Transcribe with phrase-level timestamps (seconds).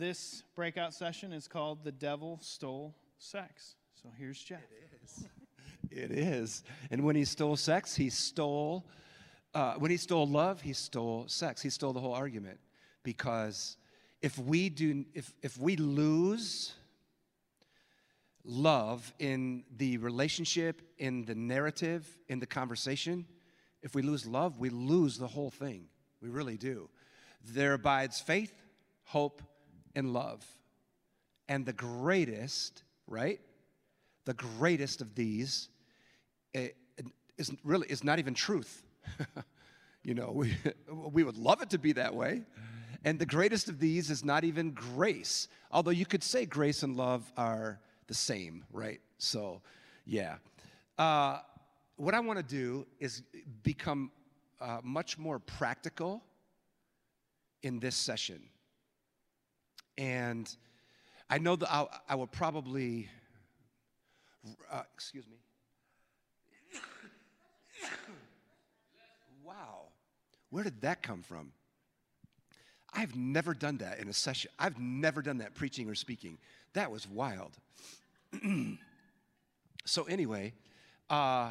[0.00, 3.74] this breakout session is called The Devil Stole Sex.
[4.02, 4.62] So here's Jeff.
[4.70, 5.24] It is.
[5.92, 6.62] It is.
[6.92, 8.86] And when he stole sex, he stole,
[9.54, 11.60] uh, when he stole love, he stole sex.
[11.60, 12.60] He stole the whole argument.
[13.02, 13.76] Because
[14.22, 16.74] if we do, if, if we lose
[18.44, 23.26] love in the relationship, in the narrative, in the conversation,
[23.82, 25.86] if we lose love, we lose the whole thing.
[26.22, 26.88] We really do.
[27.44, 28.54] There abides faith,
[29.02, 29.42] hope,
[29.94, 30.44] and love.
[31.48, 33.40] And the greatest, right?
[34.24, 35.68] The greatest of these
[36.54, 36.68] eh,
[37.38, 38.82] is really is not even truth.
[40.02, 40.56] you know, we,
[41.12, 42.42] we would love it to be that way.
[43.04, 45.48] And the greatest of these is not even grace.
[45.70, 49.00] Although you could say grace and love are the same, right?
[49.18, 49.62] So,
[50.04, 50.36] yeah.
[50.98, 51.38] Uh,
[51.96, 53.22] what I want to do is
[53.62, 54.10] become
[54.60, 56.22] uh, much more practical
[57.62, 58.42] in this session.
[60.00, 60.50] And
[61.28, 63.06] I know that I'll, I will probably,
[64.72, 65.36] uh, excuse me.
[69.44, 69.88] wow,
[70.48, 71.52] where did that come from?
[72.94, 74.50] I've never done that in a session.
[74.58, 76.38] I've never done that preaching or speaking.
[76.72, 77.58] That was wild.
[79.84, 80.54] so, anyway,
[81.10, 81.50] uh,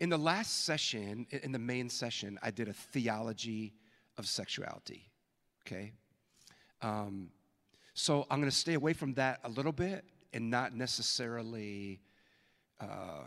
[0.00, 3.74] in the last session, in the main session, I did a theology
[4.18, 5.08] of sexuality.
[5.64, 5.92] Okay?
[6.82, 7.30] Um,
[7.94, 12.00] so I'm going to stay away from that a little bit and not necessarily
[12.80, 13.24] uh,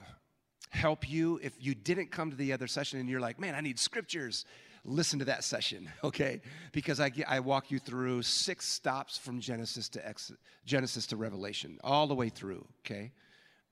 [0.70, 1.39] help you.
[1.44, 4.45] If you didn't come to the other session and you're like, man, I need scriptures,
[4.86, 6.42] listen to that session, okay?
[6.72, 10.31] Because I, I walk you through six stops from Genesis to Ex-
[10.66, 13.11] Genesis to Revelation, all the way through, okay?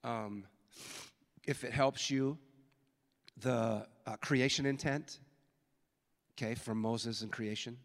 [0.03, 0.45] Um,
[1.43, 2.37] if it helps you,
[3.37, 5.19] the uh, creation intent,
[6.33, 7.77] okay, from Moses and creation,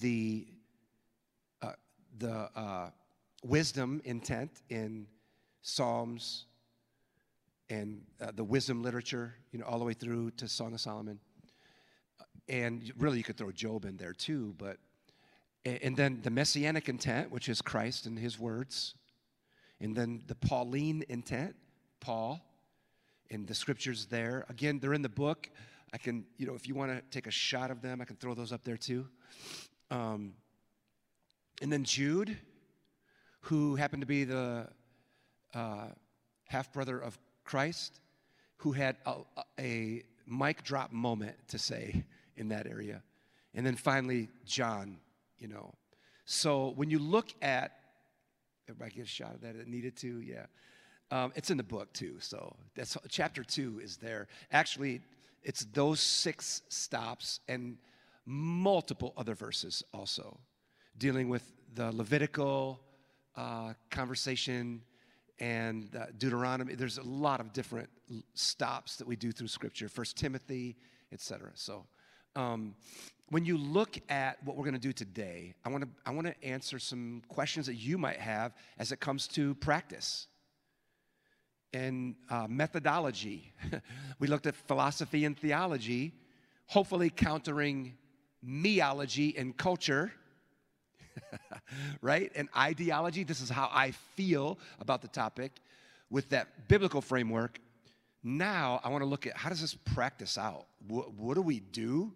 [0.00, 0.46] the
[2.20, 2.90] the uh,
[3.42, 5.06] wisdom intent in
[5.62, 6.44] Psalms
[7.68, 11.18] and uh, the wisdom literature, you know, all the way through to Song of Solomon.
[12.48, 14.76] And really, you could throw Job in there too, but
[15.64, 18.94] and then the messianic intent, which is Christ and his words,
[19.78, 21.54] and then the Pauline intent,
[22.00, 22.40] Paul,
[23.30, 24.46] and the scriptures there.
[24.48, 25.50] Again, they're in the book.
[25.92, 28.16] I can, you know, if you want to take a shot of them, I can
[28.16, 29.06] throw those up there too.
[29.90, 30.32] Um,
[31.60, 32.36] and then Jude,
[33.42, 34.68] who happened to be the
[35.54, 35.86] uh,
[36.44, 38.00] half brother of Christ,
[38.58, 39.16] who had a,
[39.58, 42.04] a mic drop moment to say
[42.36, 43.02] in that area.
[43.54, 44.98] And then finally, John,
[45.38, 45.74] you know.
[46.24, 47.72] So when you look at,
[48.68, 50.46] everybody get a shot of that, it needed to, yeah.
[51.10, 54.28] Um, it's in the book too, so that's chapter two is there.
[54.52, 55.00] Actually,
[55.42, 57.78] it's those six stops and
[58.26, 60.38] multiple other verses also
[61.00, 62.78] dealing with the Levitical
[63.34, 64.82] uh, conversation
[65.38, 66.74] and uh, Deuteronomy.
[66.74, 67.88] There's a lot of different
[68.34, 70.76] stops that we do through Scripture, First Timothy,
[71.10, 71.52] etc.
[71.54, 71.86] So,
[72.36, 72.74] um,
[73.30, 76.26] when you look at what we're going to do today, I want to I want
[76.26, 80.26] to answer some questions that you might have as it comes to practice
[81.72, 83.54] and uh, methodology.
[84.18, 86.12] we looked at philosophy and theology,
[86.66, 87.94] hopefully countering
[88.44, 90.12] meology and culture,
[92.02, 92.30] right?
[92.34, 93.24] And ideology.
[93.24, 95.52] This is how I feel about the topic
[96.10, 97.58] with that biblical framework.
[98.22, 100.66] Now, I want to look at how does this practice out?
[100.86, 102.12] What, what do we do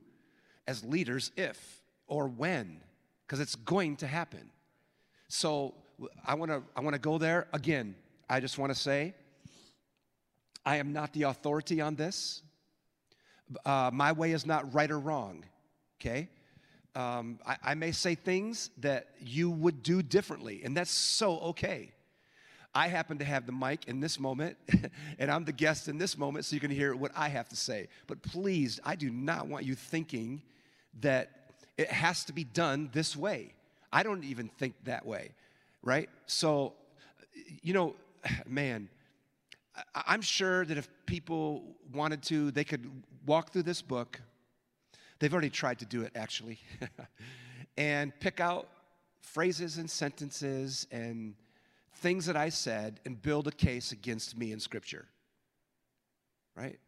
[0.66, 2.80] as leaders if or when?
[3.26, 4.50] Because it's going to happen.
[5.28, 5.74] So
[6.26, 7.94] I want to I want to go there again.
[8.28, 9.14] I just want to say
[10.64, 12.42] I am not the authority on this.
[13.64, 15.44] Uh, my way is not right or wrong,
[16.00, 16.28] okay?
[16.94, 21.92] Um, I, I may say things that you would do differently, and that's so okay.
[22.74, 24.56] I happen to have the mic in this moment,
[25.18, 27.56] and I'm the guest in this moment, so you can hear what I have to
[27.56, 27.88] say.
[28.06, 30.42] But please, I do not want you thinking
[31.00, 31.30] that
[31.76, 33.52] it has to be done this way.
[33.92, 35.30] I don't even think that way,
[35.82, 36.08] right?
[36.26, 36.72] So,
[37.62, 37.94] you know,
[38.46, 38.88] man,
[39.94, 42.90] I'm sure that if people wanted to, they could
[43.26, 44.20] walk through this book.
[45.24, 46.58] They've already tried to do it, actually,
[47.78, 48.68] and pick out
[49.22, 51.34] phrases and sentences and
[51.94, 55.06] things that I said and build a case against me in Scripture.
[56.54, 56.78] Right?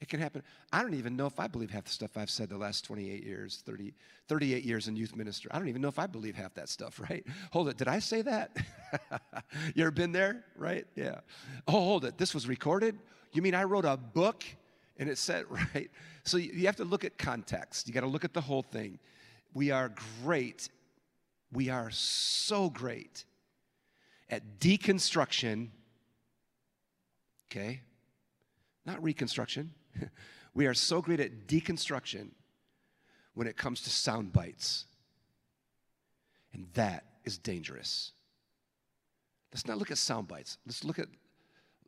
[0.00, 0.42] It can happen.
[0.72, 3.22] I don't even know if I believe half the stuff I've said the last 28
[3.22, 3.94] years, 30,
[4.26, 5.48] 38 years in youth ministry.
[5.54, 7.24] I don't even know if I believe half that stuff, right?
[7.52, 7.76] Hold it.
[7.76, 8.56] Did I say that?
[9.76, 10.84] you ever been there, right?
[10.96, 11.20] Yeah.
[11.68, 12.18] Oh, hold it.
[12.18, 12.98] This was recorded?
[13.32, 14.42] You mean I wrote a book
[14.98, 15.90] and it said, right?
[16.24, 17.88] So you have to look at context.
[17.88, 18.98] You got to look at the whole thing.
[19.54, 19.92] We are
[20.22, 20.68] great
[21.52, 23.24] we are so great
[24.28, 25.68] at deconstruction,
[27.50, 27.80] okay?
[28.84, 29.72] Not reconstruction.
[30.54, 32.28] we are so great at deconstruction
[33.34, 34.84] when it comes to sound bites.
[36.52, 38.12] And that is dangerous.
[39.52, 40.58] Let's not look at sound bites.
[40.66, 41.08] Let's look at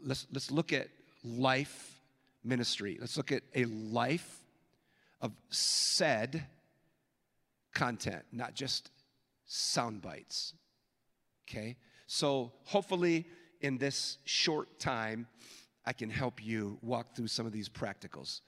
[0.03, 0.89] let's let's look at
[1.23, 2.00] life
[2.45, 2.99] ministry.
[3.01, 4.39] Let's look at a life
[5.21, 6.45] of said
[7.75, 8.91] content, not just
[9.47, 10.55] sound bites.
[11.49, 11.77] Okay?
[12.07, 13.27] So hopefully
[13.61, 15.27] in this short time
[15.85, 18.41] I can help you walk through some of these practicals.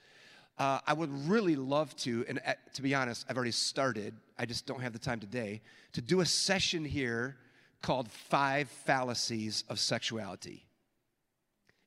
[0.58, 4.44] Uh, I would really love to, and uh, to be honest, I've already started, I
[4.44, 5.62] just don't have the time today,
[5.92, 7.36] to do a session here
[7.80, 10.66] called Five Fallacies of Sexuality.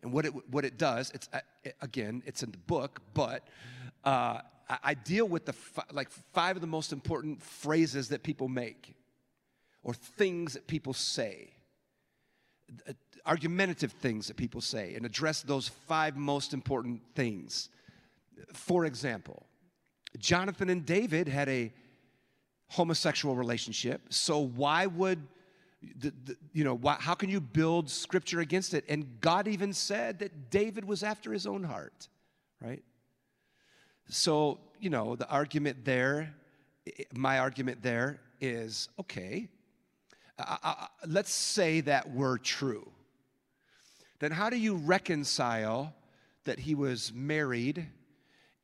[0.06, 1.40] And what it, what it does, it's, uh,
[1.81, 3.42] again, it's in the book, but
[4.04, 4.42] uh,
[4.84, 8.94] I, deal with the fi- like five of the most important phrases that people make
[9.81, 11.50] or things that people say,
[12.88, 12.94] uh,
[13.25, 17.69] argumentative things that people say, and address those five most important things.
[18.54, 19.48] For example,
[20.19, 21.74] Jonathan and David had a
[22.68, 25.25] homosexual relationship, so why would
[25.98, 28.86] the, the, you know why, how can you build scripture against it?
[28.90, 32.08] And god even said that david was after his own heart
[32.62, 32.84] right?
[34.10, 36.34] So you know the argument there
[37.14, 39.48] my argument there is okay
[41.08, 42.92] let's say that were true.
[44.20, 45.94] Then how do you reconcile
[46.44, 47.88] that he was married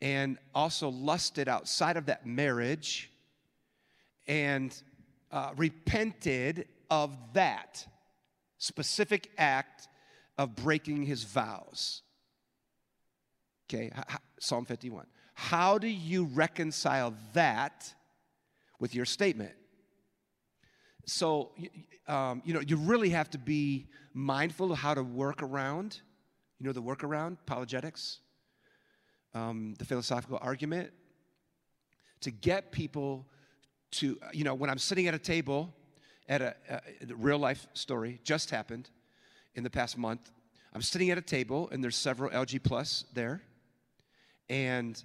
[0.02, 3.10] and also lusted outside of that marriage
[4.28, 4.76] and
[5.32, 7.88] uh, repented of that
[8.60, 9.88] specific act
[10.38, 12.04] of breaking his vows.
[13.68, 13.92] Okay,
[14.40, 15.08] Psalm 51.
[15.34, 17.92] How do you reconcile that
[18.80, 19.54] with your statement?
[21.08, 21.54] So,
[22.08, 26.00] um, you know, you really have to be mindful of how to work around,
[26.60, 28.20] you know, the workaround, apologetics
[29.34, 30.92] um, the philosophical argument,
[32.22, 33.26] to get people
[33.92, 35.74] to, you know, when I'm sitting at a table
[36.28, 38.90] at a, a, real life story, just happened
[39.56, 40.32] in the past month.
[40.74, 43.42] I'm sitting at a table and there's several LG plus there.
[44.50, 45.02] And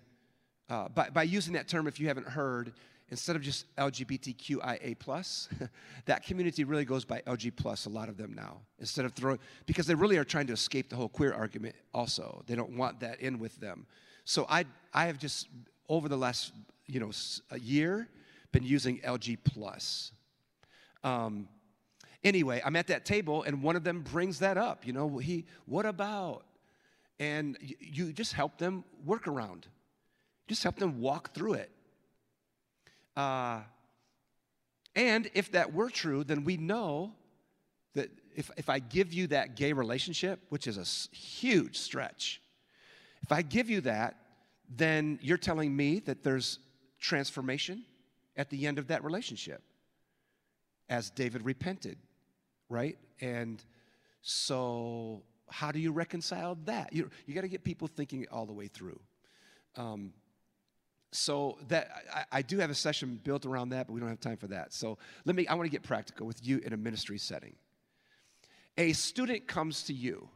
[0.68, 2.72] uh, by, by using that term, if you haven't heard,
[3.10, 5.48] instead of just LGBTQIA plus,
[6.06, 7.86] that community really goes by LG plus.
[7.86, 10.88] A lot of them now, instead of throwing because they really are trying to escape
[10.88, 11.74] the whole queer argument.
[11.94, 13.86] Also, they don't want that in with them.
[14.24, 15.46] So I, I have just,
[15.88, 16.52] over the last,
[16.86, 17.12] you know,
[17.50, 18.08] a year,
[18.50, 20.10] been using LG Plus.
[21.06, 21.48] Um,
[22.24, 24.84] anyway, I'm at that table and one of them brings that up.
[24.84, 26.44] You know, he, what about?
[27.20, 29.68] And you, just help them work around.
[30.48, 31.70] Just help them walk through it.
[33.16, 33.60] Uh,
[34.96, 37.12] and if that were true, then we know
[37.94, 42.42] that if, if I give you that gay relationship, which is a huge stretch,
[43.22, 44.16] if I give you that,
[44.68, 46.58] then you're telling me that there's
[46.98, 47.84] transformation
[48.36, 49.62] at the end of that relationship
[50.88, 51.98] as David repented,
[52.68, 52.98] right?
[53.20, 53.62] And
[54.22, 56.92] so, how do you reconcile that?
[56.92, 59.00] You, you got to get people thinking all the way through.
[59.76, 60.12] Um,
[61.12, 64.20] so that I, I, do have a session built around that, but we don't have
[64.20, 64.72] time for that.
[64.72, 65.46] So let me.
[65.46, 67.54] I want to get practical with you in a ministry setting.
[68.76, 70.28] A student comes to you,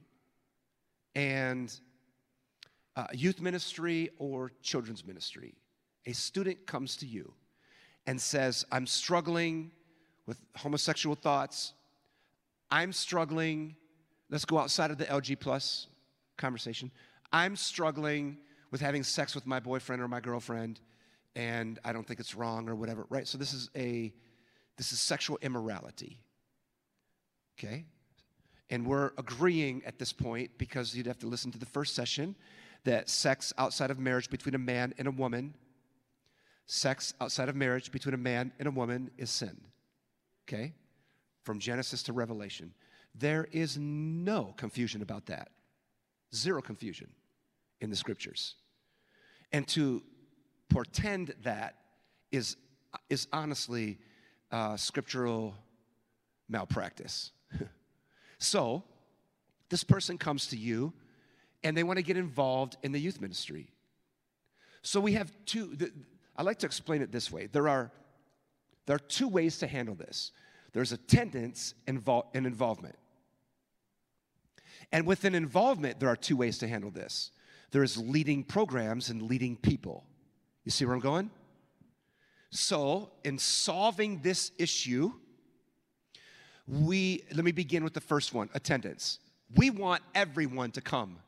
[1.15, 1.75] and
[2.97, 5.55] uh, youth ministry or children's ministry,
[6.07, 7.33] a student comes to you
[8.07, 9.71] and says, I'm struggling
[10.31, 11.73] with homosexual thoughts.
[12.71, 13.75] I'm struggling,
[14.31, 15.89] let's go outside of the LG plus
[16.37, 16.93] conversation.
[17.33, 18.39] I'm struggling
[18.71, 20.79] with having sex with my boyfriend or my girlfriend,
[21.35, 23.27] and I don't think it's wrong or whatever, right?
[23.27, 24.15] So this is a
[24.77, 26.21] this is sexual immorality.
[27.59, 27.87] Okay?
[28.71, 32.37] And we're agreeing at this point because you'd have to listen to the first session
[32.85, 35.57] that sex outside of marriage between a man and a woman,
[36.67, 39.61] sex outside of marriage between a man and a woman is sin.
[40.51, 40.73] Okay?
[41.45, 42.73] From Genesis to Revelation.
[43.15, 45.51] There is no confusion about that.
[46.35, 47.11] Zero confusion
[47.81, 48.55] in the scriptures.
[49.53, 50.03] And to
[50.69, 51.77] portend that
[52.31, 52.57] is,
[53.09, 53.99] is honestly
[54.53, 55.55] uh, scriptural
[56.49, 57.33] malpractice.
[58.39, 58.85] so,
[59.69, 60.93] this person comes to you
[61.63, 63.71] and they want to get involved in the youth ministry.
[64.83, 65.93] So we have two, the,
[66.37, 67.47] I like to explain it this way.
[67.47, 67.93] There are,
[68.87, 70.33] there are two ways to handle this
[70.73, 71.97] there's attendance and,
[72.35, 72.97] involvement.
[74.93, 77.33] And within involvement, there are two ways to handle this
[77.71, 80.05] there is leading programs and leading people.
[80.65, 81.31] You see where I'm going?
[82.51, 85.13] So, in solving this issue,
[86.67, 89.21] we let me begin with the first one attendance.
[89.55, 91.19] We want everyone to come.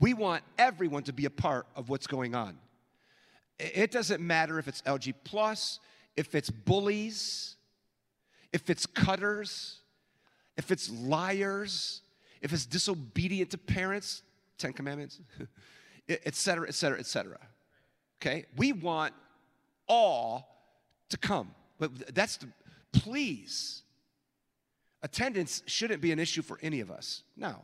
[0.00, 2.58] We want everyone to be a part of what's going on.
[3.58, 5.80] It doesn't matter if it's LG plus,
[6.18, 7.54] if it's bullies,
[8.52, 9.78] if it's cutters,
[10.56, 12.02] if it's liars,
[12.42, 14.22] if it's disobedient to parents,
[14.58, 15.20] Ten Commandments,
[16.08, 17.38] et cetera, et cetera, et cetera.
[18.20, 18.46] Okay?
[18.56, 19.14] We want
[19.86, 20.48] all
[21.10, 21.54] to come.
[21.78, 22.48] But that's the,
[22.92, 23.82] please,
[25.02, 27.22] attendance shouldn't be an issue for any of us.
[27.36, 27.62] Now,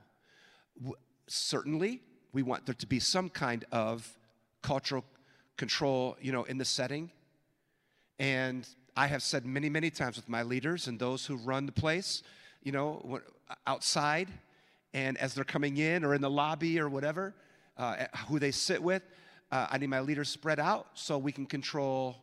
[0.79, 0.95] w-
[1.27, 4.09] certainly, we want there to be some kind of
[4.63, 5.05] cultural
[5.57, 7.11] control, you know, in the setting.
[8.19, 8.67] And
[8.97, 12.23] I have said many, many times with my leaders and those who run the place,
[12.63, 13.21] you know,
[13.67, 14.29] outside,
[14.93, 17.35] and as they're coming in or in the lobby or whatever,
[17.77, 19.03] uh, who they sit with,
[19.51, 22.17] uh, I need my leaders spread out so we can control,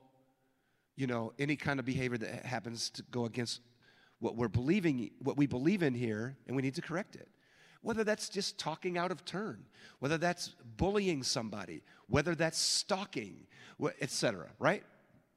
[0.96, 3.60] you know, any kind of behavior that happens to go against
[4.20, 7.28] what we're believing, what we believe in here, and we need to correct it.
[7.82, 9.66] Whether that's just talking out of turn,
[10.00, 13.48] whether that's bullying somebody, whether that's stalking,
[14.00, 14.48] etc.
[14.60, 14.84] Right?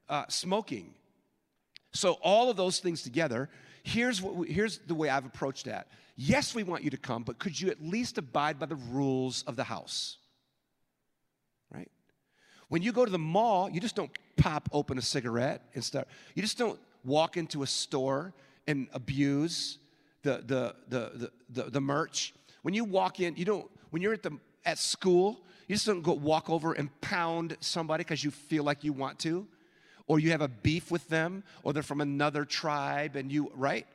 [0.08, 0.92] Uh, smoking.
[1.92, 3.49] So all of those things together.
[3.82, 5.88] Here's what we, here's the way I've approached that.
[6.16, 9.44] Yes, we want you to come, but could you at least abide by the rules
[9.46, 10.18] of the house?
[11.73, 11.90] Right?
[12.68, 16.08] When you go to the mall, you just don't pop open a cigarette and start.
[16.34, 18.32] You just don't walk into a store
[18.66, 19.78] and abuse
[20.23, 22.34] the, the, the, the, the, the merch.
[22.62, 26.02] When you walk in, you don't, when you're at, the, at school, you just don't
[26.02, 29.46] go walk over and pound somebody because you feel like you want to,
[30.06, 33.87] or you have a beef with them, or they're from another tribe and you, right?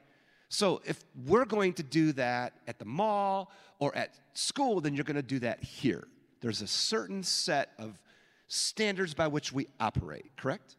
[0.49, 5.03] So if we're going to do that at the mall or at school, then you're
[5.03, 6.07] going to do that here.
[6.41, 7.99] There's a certain set of
[8.47, 10.75] standards by which we operate, correct?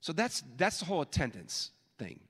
[0.00, 2.20] So that's that's the whole attendance thing.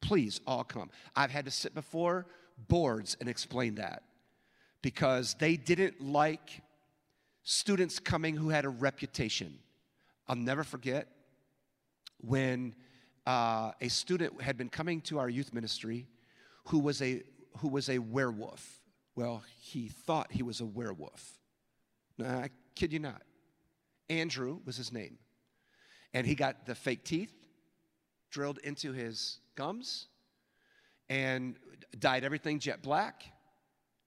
[0.00, 0.90] Please all come.
[1.16, 2.26] I've had to sit before
[2.68, 4.02] boards and explain that
[4.82, 6.62] because they didn't like
[7.42, 9.58] students coming who had a reputation.
[10.28, 11.08] I'll never forget
[12.18, 12.74] when
[13.26, 16.08] uh, a student had been coming to our youth ministry
[16.66, 17.22] who was a
[17.58, 18.80] who was a werewolf.
[19.16, 21.38] Well, he thought he was a werewolf.
[22.18, 23.22] No, I kid you not.
[24.08, 25.18] Andrew was his name.
[26.14, 27.32] And he got the fake teeth
[28.30, 30.06] drilled into his gums
[31.08, 31.56] and
[31.98, 33.24] dyed everything jet black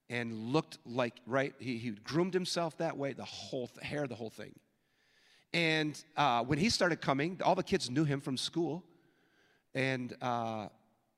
[0.10, 1.54] and looked like, right?
[1.60, 4.54] He, he groomed himself that way, the whole th- hair, the whole thing.
[5.54, 8.84] And uh, when he started coming, all the kids knew him from school.
[9.74, 10.68] And uh,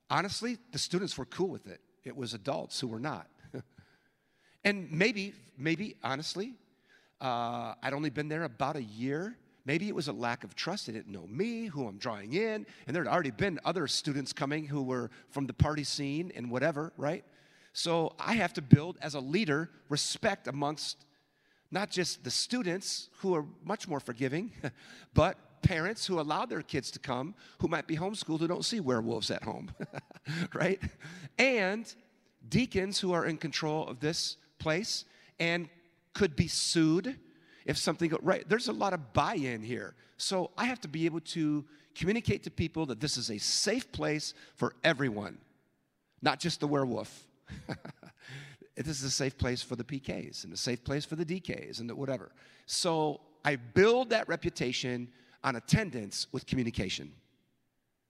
[0.09, 1.81] honestly, the students were cool with it.
[2.03, 3.27] It was adults who were not.
[4.63, 6.53] and maybe, maybe, honestly,
[7.21, 9.37] uh, I'd only been there about a year.
[9.65, 10.87] Maybe it was a lack of trust.
[10.87, 12.65] They didn't know me, who I'm drawing in.
[12.85, 16.51] And there had already been other students coming who were from the party scene and
[16.51, 17.23] whatever, right?
[17.71, 21.05] So I have to build, as a leader, respect amongst
[21.73, 24.51] not just the students who are much more forgiving,
[25.15, 28.79] but parents who allow their kids to come who might be homeschooled who don't see
[28.79, 29.71] werewolves at home,
[30.53, 30.79] right?
[31.39, 31.91] And
[32.47, 35.05] deacons who are in control of this place
[35.39, 35.67] and
[36.13, 37.17] could be sued
[37.65, 38.47] if something go right.
[38.47, 39.95] There's a lot of buy-in here.
[40.17, 41.65] So I have to be able to
[41.95, 45.39] communicate to people that this is a safe place for everyone,
[46.21, 47.25] not just the werewolf.
[48.75, 51.79] this is a safe place for the PKs and a safe place for the DKs
[51.79, 52.31] and the whatever.
[52.65, 55.09] So I build that reputation
[55.43, 57.11] on attendance with communication.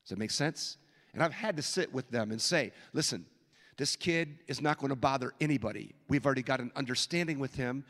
[0.04, 0.78] Does that make sense?
[1.14, 3.26] And I've had to sit with them and say, listen,
[3.78, 5.94] this kid is not going to bother anybody.
[6.08, 7.84] We've already got an understanding with him,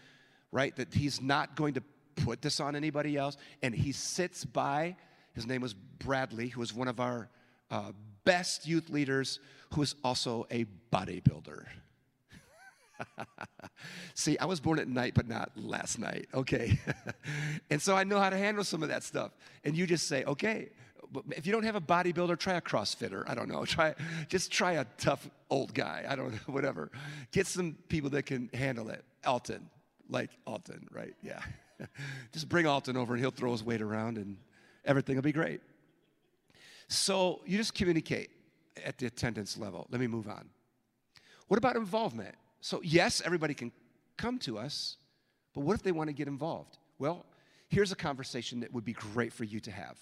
[0.52, 0.76] right?
[0.76, 1.84] That he's not going to
[2.16, 3.38] put this on anybody else.
[3.62, 4.96] And he sits by,
[5.34, 7.30] his name was Bradley, who was one of our
[7.70, 7.92] uh,
[8.24, 9.40] best youth leaders,
[9.74, 11.66] who is also a bodybuilder.
[14.14, 16.80] See, I was born at night, but not last night, okay?
[17.70, 19.32] and so I know how to handle some of that stuff.
[19.64, 20.70] And you just say, okay,
[21.32, 23.24] if you don't have a bodybuilder, try a CrossFitter.
[23.28, 23.66] I don't know.
[23.74, 23.96] Try
[24.28, 26.06] just try a tough old guy.
[26.08, 26.92] I don't know, whatever.
[27.32, 29.04] Get some people that can handle it.
[29.26, 29.70] Alton,
[30.10, 31.14] like Alton, right?
[31.22, 31.42] Yeah.
[32.32, 34.38] just bring Alton over and he'll throw his weight around and
[34.86, 35.62] everything will be great.
[36.88, 38.30] So you just communicate
[38.84, 39.88] at the attendance level.
[39.90, 40.50] Let me move on.
[41.48, 42.36] What about involvement?
[42.64, 43.74] So, yes, everybody can
[44.16, 44.96] come to us,
[45.54, 46.78] but what if they want to get involved?
[46.98, 47.26] Well,
[47.68, 49.98] here's a conversation that would be great for you to have.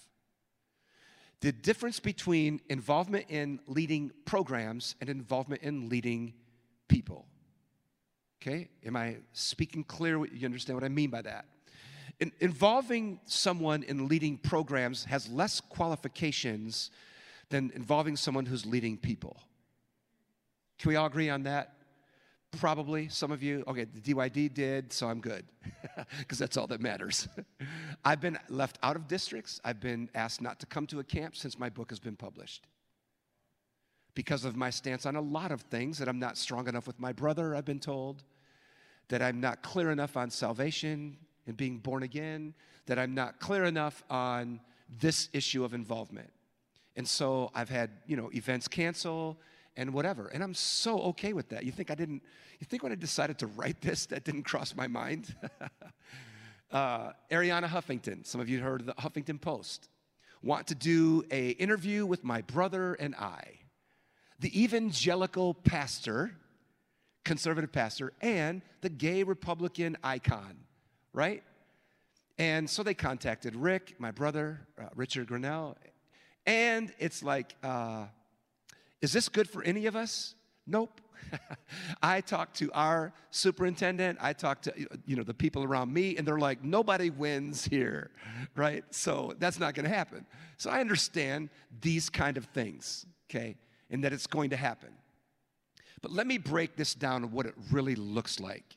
[1.40, 6.34] The difference between involvement in leading programs and involvement in leading
[6.86, 7.26] people.
[8.40, 8.68] Okay?
[8.86, 10.24] Am I speaking clear?
[10.24, 11.46] You understand what I mean by that?
[12.20, 16.92] in- involving someone in leading programs has less qualifications
[17.50, 19.36] than involving someone who's leading people.
[20.78, 21.74] Can we all agree on that?
[22.58, 23.08] Probably.
[23.08, 25.44] Some of you, okay, the DYD did, so I'm good,
[26.18, 27.26] because that's all that matters.
[28.04, 29.60] I've been left out of districts.
[29.64, 32.66] I've been asked not to come to a camp since my book has been published.
[34.14, 37.00] Because of my stance on a lot of things, that I'm not strong enough with
[37.00, 38.22] my brother, I've been told,
[39.08, 41.16] that I'm not clear enough on salvation
[41.46, 42.52] and being born again,
[42.86, 44.60] that I'm not clear enough on
[45.00, 46.30] this issue of involvement.
[46.96, 49.38] And so I've had, you know, events cancel
[49.76, 50.28] and whatever.
[50.28, 51.64] And I'm so okay with that.
[51.64, 52.22] You think I didn't,
[52.60, 55.34] you think when I decided to write this, that didn't cross my mind?
[56.70, 59.88] uh, Arianna Huffington, some of you heard of the Huffington Post,
[60.42, 63.58] want to do a interview with my brother and I.
[64.40, 66.32] The evangelical pastor,
[67.24, 70.56] conservative pastor, and the gay Republican icon,
[71.12, 71.44] right?
[72.38, 75.76] And so they contacted Rick, my brother, uh, Richard Grenell,
[76.44, 78.06] and it's like, uh,
[79.02, 80.34] is this good for any of us?
[80.66, 81.00] Nope.
[82.02, 84.74] I talked to our superintendent, I talked to
[85.06, 88.10] you know the people around me and they're like nobody wins here,
[88.56, 88.84] right?
[88.90, 90.24] So that's not going to happen.
[90.56, 93.56] So I understand these kind of things, okay?
[93.90, 94.90] And that it's going to happen.
[96.00, 98.76] But let me break this down of what it really looks like.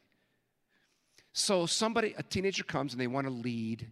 [1.33, 3.87] So somebody a teenager comes and they want to lead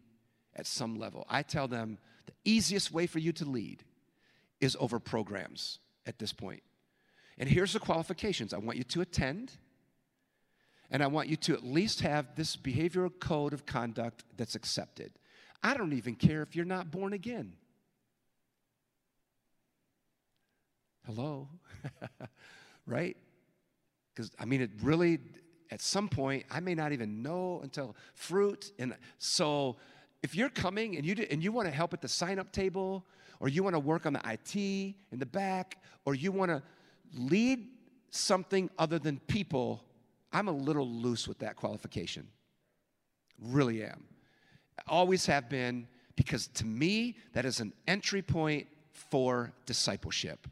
[0.56, 1.26] at some level.
[1.30, 3.84] I tell them the easiest way for you to lead
[4.62, 6.64] is over programs at this point.
[7.38, 9.52] And here's the qualifications I want you to attend,
[10.92, 15.12] and I want you to at least have this behavioral code of conduct that's accepted.
[15.64, 17.54] I don't even care if you're not born again.
[21.06, 21.50] Hello?
[22.86, 23.18] right?
[24.14, 25.20] Because, I mean, it really,
[25.72, 28.72] at some point, I may not even know until fruit.
[28.78, 29.78] And so,
[30.22, 32.52] if you're coming and you, do, and you want to help at the sign up
[32.52, 33.06] table,
[33.44, 36.64] or you want to work on the IT in the back, or you want to
[37.14, 37.68] lead
[38.10, 39.84] something other than people,
[40.32, 42.26] I'm a little loose with that qualification.
[43.42, 44.06] Really am.
[44.88, 50.48] Always have been, because to me, that is an entry point for discipleship.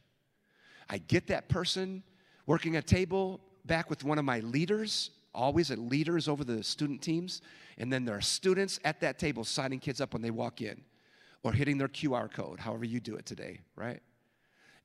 [0.89, 2.03] I get that person
[2.45, 7.01] working a table back with one of my leaders, always at leaders over the student
[7.01, 7.41] teams,
[7.77, 10.83] and then there are students at that table signing kids up when they walk in
[11.43, 14.01] or hitting their QR code, however you do it today, right?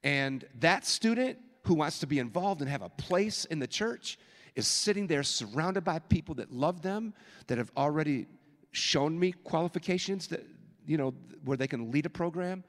[0.03, 4.19] And that student who wants to be involved and have a place in the church
[4.55, 7.13] is sitting there surrounded by people that love them,
[7.49, 8.27] that have already
[8.73, 10.45] shown me qualifications that,
[10.87, 11.13] you know,
[11.45, 12.65] where they can lead a program.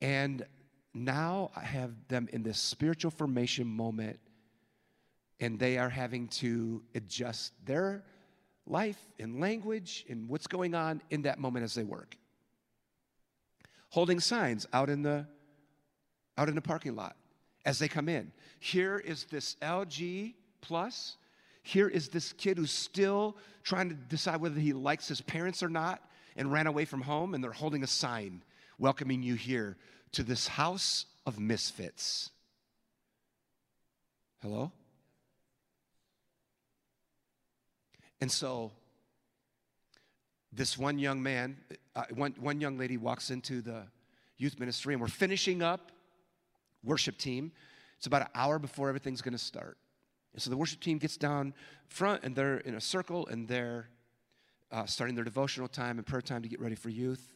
[0.00, 0.44] And
[0.92, 4.18] now I have them in this spiritual formation moment,
[5.40, 8.04] and they are having to adjust their
[8.66, 12.16] life and language and what's going on in that moment as they work.
[13.90, 15.26] Holding signs out in the
[16.38, 17.16] out in the parking lot
[17.64, 18.32] as they come in.
[18.60, 21.16] Here is this LG plus.
[21.62, 25.68] Here is this kid who's still trying to decide whether he likes his parents or
[25.68, 26.02] not
[26.36, 28.42] and ran away from home, and they're holding a sign
[28.78, 29.76] welcoming you here
[30.12, 32.30] to this house of misfits.
[34.42, 34.70] Hello?
[38.20, 38.72] And so,
[40.56, 41.58] this one young man,
[41.94, 43.82] uh, one, one young lady walks into the
[44.38, 45.92] youth ministry, and we're finishing up
[46.82, 47.52] worship team.
[47.98, 49.76] It's about an hour before everything's going to start.
[50.32, 51.54] And so the worship team gets down
[51.88, 53.88] front, and they're in a circle, and they're
[54.72, 57.34] uh, starting their devotional time and prayer time to get ready for youth.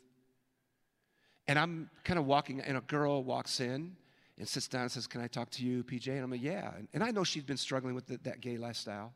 [1.47, 3.97] And I'm kind of walking, and a girl walks in
[4.39, 6.09] and sits down and says, Can I talk to you, PJ?
[6.09, 6.73] And I'm like, Yeah.
[6.77, 9.13] And, and I know she's been struggling with the, that gay lifestyle.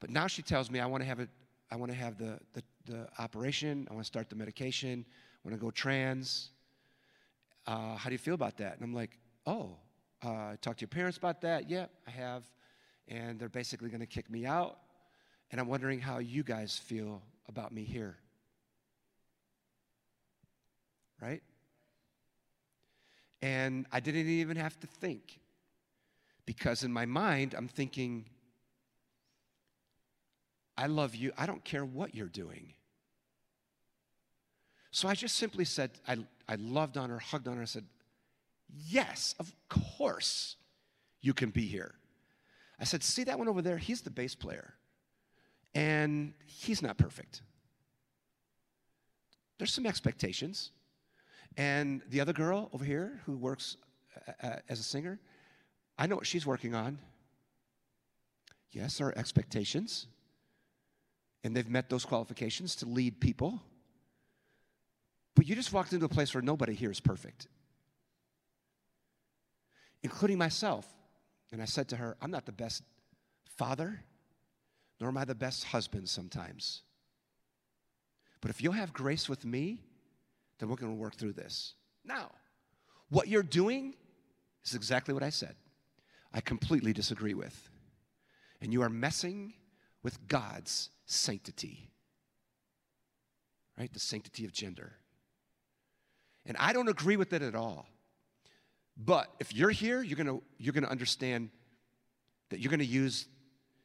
[0.00, 1.28] But now she tells me, I want to have, it,
[1.70, 5.48] I want to have the, the, the operation, I want to start the medication, I
[5.48, 6.50] want to go trans.
[7.66, 8.74] Uh, how do you feel about that?
[8.74, 9.78] And I'm like, Oh,
[10.22, 11.70] uh, talk to your parents about that?
[11.70, 12.44] Yeah, I have.
[13.08, 14.76] And they're basically going to kick me out.
[15.50, 18.18] And I'm wondering how you guys feel about me here.
[21.18, 21.42] Right?
[23.40, 25.40] And I didn't even have to think.
[26.44, 28.26] Because in my mind, I'm thinking,
[30.78, 31.32] I love you.
[31.36, 32.72] I don't care what you're doing.
[34.92, 37.84] So I just simply said, I, I loved on her, hugged on her, I said,
[38.86, 40.56] Yes, of course
[41.20, 41.94] you can be here.
[42.78, 43.76] I said, See that one over there?
[43.76, 44.74] He's the bass player.
[45.74, 47.42] And he's not perfect.
[49.58, 50.70] There's some expectations.
[51.56, 53.76] And the other girl over here who works
[54.28, 55.18] uh, uh, as a singer,
[55.98, 56.98] I know what she's working on.
[58.70, 60.06] Yes, are expectations.
[61.48, 63.62] And they've met those qualifications to lead people.
[65.34, 67.46] But you just walked into a place where nobody here is perfect,
[70.02, 70.86] including myself.
[71.50, 72.82] And I said to her, I'm not the best
[73.56, 73.98] father,
[75.00, 76.82] nor am I the best husband sometimes.
[78.42, 79.80] But if you'll have grace with me,
[80.58, 81.72] then we're going to work through this.
[82.04, 82.30] Now,
[83.08, 83.94] what you're doing
[84.66, 85.54] is exactly what I said.
[86.30, 87.70] I completely disagree with.
[88.60, 89.54] And you are messing
[90.02, 91.90] with God's sanctity,
[93.78, 93.92] right?
[93.92, 94.92] The sanctity of gender.
[96.46, 97.86] And I don't agree with it at all.
[98.96, 101.50] But if you're here, you're gonna, you're gonna understand
[102.50, 103.26] that you're gonna use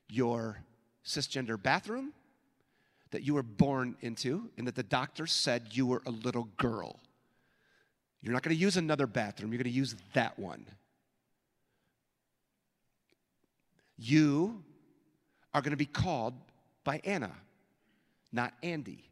[0.09, 0.57] your
[1.05, 2.13] cisgender bathroom
[3.11, 6.99] that you were born into and that the doctor said you were a little girl.
[8.21, 10.65] You're not gonna use another bathroom, you're gonna use that one.
[13.97, 14.63] You
[15.53, 16.33] are gonna be called
[16.83, 17.31] by Anna,
[18.31, 19.09] not Andy.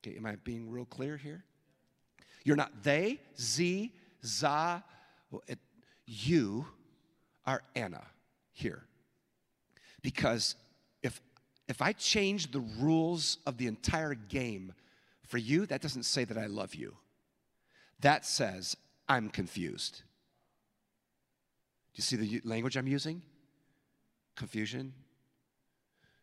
[0.00, 1.44] Okay, am I being real clear here?
[2.44, 3.92] You're not they, z,
[4.24, 4.82] za.
[6.06, 6.66] You
[7.44, 8.02] are Anna
[8.52, 8.84] here.
[10.02, 10.54] Because
[11.02, 11.20] if,
[11.68, 14.72] if I change the rules of the entire game
[15.26, 16.94] for you, that doesn't say that I love you.
[18.00, 18.76] That says
[19.08, 20.02] I'm confused.
[21.92, 23.22] Do you see the language I'm using?
[24.36, 24.94] Confusion.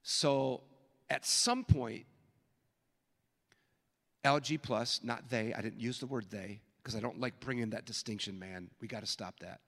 [0.08, 0.62] So
[1.10, 2.06] at some point,
[4.24, 7.72] LG plus, not they, I didn't use the word they because I don't like bringing
[7.72, 8.70] that distinction, man.
[8.80, 9.62] We got to stop that.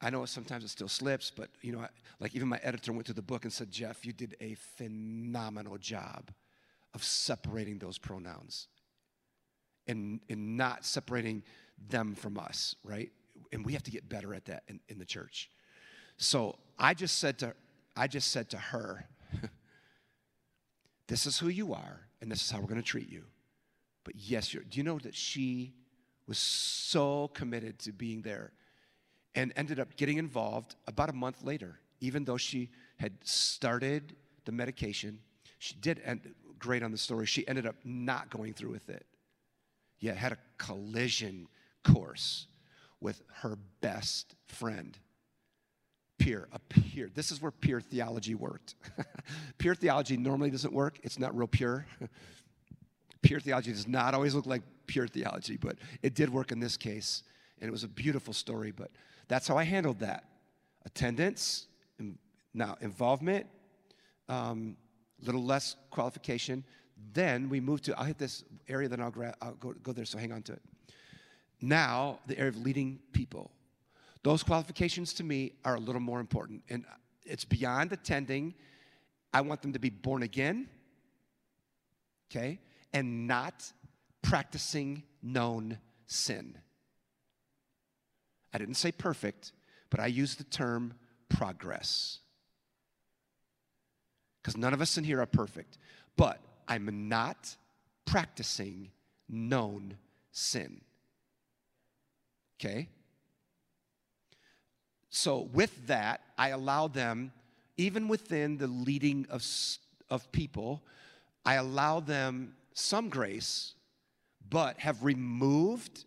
[0.00, 1.86] I know sometimes it still slips, but you know,
[2.18, 5.76] like even my editor went to the book and said, Jeff, you did a phenomenal
[5.76, 6.30] job
[6.94, 8.68] of separating those pronouns
[9.86, 11.42] and, and not separating
[11.90, 13.12] them from us, right?
[13.52, 15.50] And we have to get better at that in, in the church.
[16.16, 17.54] So I just said to
[17.96, 19.06] I just said to her,
[21.06, 23.24] This is who you are, and this is how we're going to treat you.
[24.04, 25.74] But yes, do you know that she
[26.26, 28.52] was so committed to being there
[29.34, 34.52] and ended up getting involved about a month later, even though she had started the
[34.52, 35.18] medication.
[35.58, 37.26] She did end great on the story.
[37.26, 39.06] She ended up not going through with it.
[39.98, 41.48] Yet had a collision
[41.84, 42.46] course
[43.00, 44.98] with her best friend.
[46.18, 47.10] Peer, a peer.
[47.14, 48.74] This is where peer theology worked.
[49.58, 50.98] peer theology normally doesn't work.
[51.02, 51.86] It's not real pure.
[53.22, 56.76] pure theology does not always look like pure theology, but it did work in this
[56.76, 57.22] case.
[57.60, 58.90] And it was a beautiful story, but
[59.28, 60.24] that's how I handled that.
[60.84, 61.66] Attendance,
[62.54, 63.46] now involvement,
[64.28, 64.76] a um,
[65.22, 66.64] little less qualification.
[67.12, 70.04] Then we move to, I'll hit this area, then I'll, gra- I'll go, go there,
[70.04, 70.62] so hang on to it.
[71.60, 73.50] Now, the area of leading people.
[74.26, 76.64] Those qualifications to me are a little more important.
[76.68, 76.84] And
[77.24, 78.54] it's beyond attending.
[79.32, 80.68] I want them to be born again,
[82.28, 82.58] okay?
[82.92, 83.72] and not
[84.22, 86.58] practicing known sin.
[88.52, 89.52] I didn't say perfect,
[89.90, 90.94] but I used the term
[91.28, 92.18] progress.
[94.42, 95.78] Because none of us in here are perfect.
[96.16, 97.56] But I'm not
[98.06, 98.90] practicing
[99.28, 99.98] known
[100.32, 100.80] sin.
[102.58, 102.88] Okay?
[105.16, 107.32] So, with that, I allow them,
[107.78, 109.42] even within the leading of,
[110.10, 110.82] of people,
[111.42, 113.76] I allow them some grace,
[114.50, 116.04] but have removed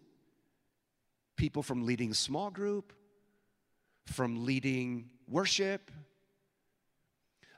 [1.38, 2.93] people from leading small group,
[4.06, 5.89] from leading worship.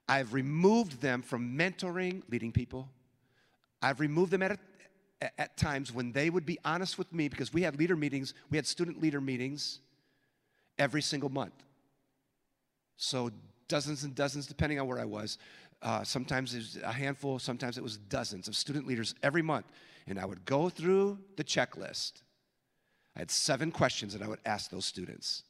[0.08, 2.88] I've removed them from mentoring, leading people.
[3.82, 4.58] I've removed them at,
[5.22, 8.36] a, at times when they would be honest with me because we had leader meetings,
[8.50, 9.82] we had student leader meetings
[10.82, 11.54] every single month.
[12.98, 13.30] So
[13.68, 15.38] dozens and dozens, depending on where I was.
[15.82, 19.68] Uh, sometimes it was a handful, sometimes it was dozens of student leaders every month.
[20.08, 22.24] And I would go through the checklist.
[23.16, 25.44] I had seven questions that I would ask those students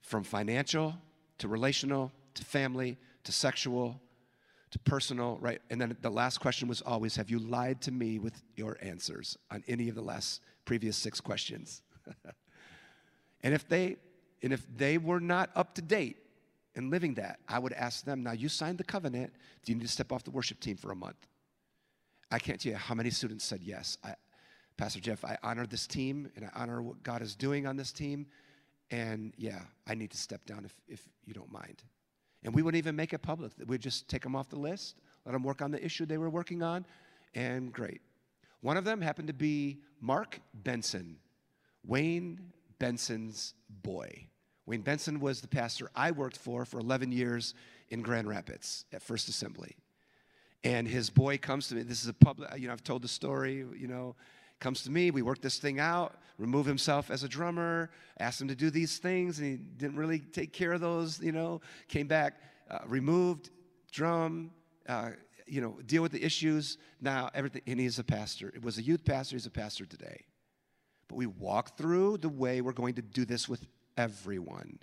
[0.00, 0.94] from financial
[1.38, 4.00] to relational to family to sexual
[4.70, 5.60] to personal, right?
[5.70, 9.36] And then the last question was always Have you lied to me with your answers
[9.50, 11.82] on any of the last previous six questions?
[13.42, 13.96] and if they
[14.42, 16.16] and if they were not up to date
[16.74, 19.32] and living that, I would ask them, now you signed the covenant.
[19.64, 21.26] Do you need to step off the worship team for a month?
[22.30, 23.98] I can't tell you how many students said yes.
[24.04, 24.14] I,
[24.76, 27.90] Pastor Jeff, I honor this team and I honor what God is doing on this
[27.90, 28.26] team.
[28.90, 31.82] And yeah, I need to step down if, if you don't mind.
[32.44, 33.52] And we wouldn't even make it public.
[33.66, 34.96] We'd just take them off the list,
[35.26, 36.86] let them work on the issue they were working on,
[37.34, 38.00] and great.
[38.60, 41.16] One of them happened to be Mark Benson,
[41.84, 44.28] Wayne Benson's boy.
[44.66, 47.54] Wayne Benson was the pastor I worked for for 11 years
[47.88, 49.76] in Grand Rapids at First Assembly.
[50.64, 51.82] And his boy comes to me.
[51.82, 54.14] This is a public, you know, I've told the story, you know,
[54.60, 55.10] comes to me.
[55.10, 58.98] We work this thing out, remove himself as a drummer, asked him to do these
[58.98, 63.50] things, and he didn't really take care of those, you know, came back, uh, removed,
[63.92, 64.50] drum,
[64.88, 65.10] uh,
[65.46, 66.76] you know, deal with the issues.
[67.00, 68.52] Now, everything, and he's a pastor.
[68.54, 70.24] It was a youth pastor, he's a pastor today.
[71.08, 73.66] But we walk through the way we're going to do this with
[73.96, 74.78] everyone.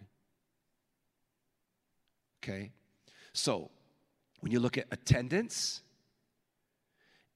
[2.44, 2.72] Okay?
[3.34, 3.70] So,
[4.42, 5.82] when you look at attendance,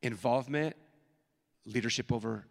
[0.01, 0.75] involvement,
[1.65, 2.45] leadership over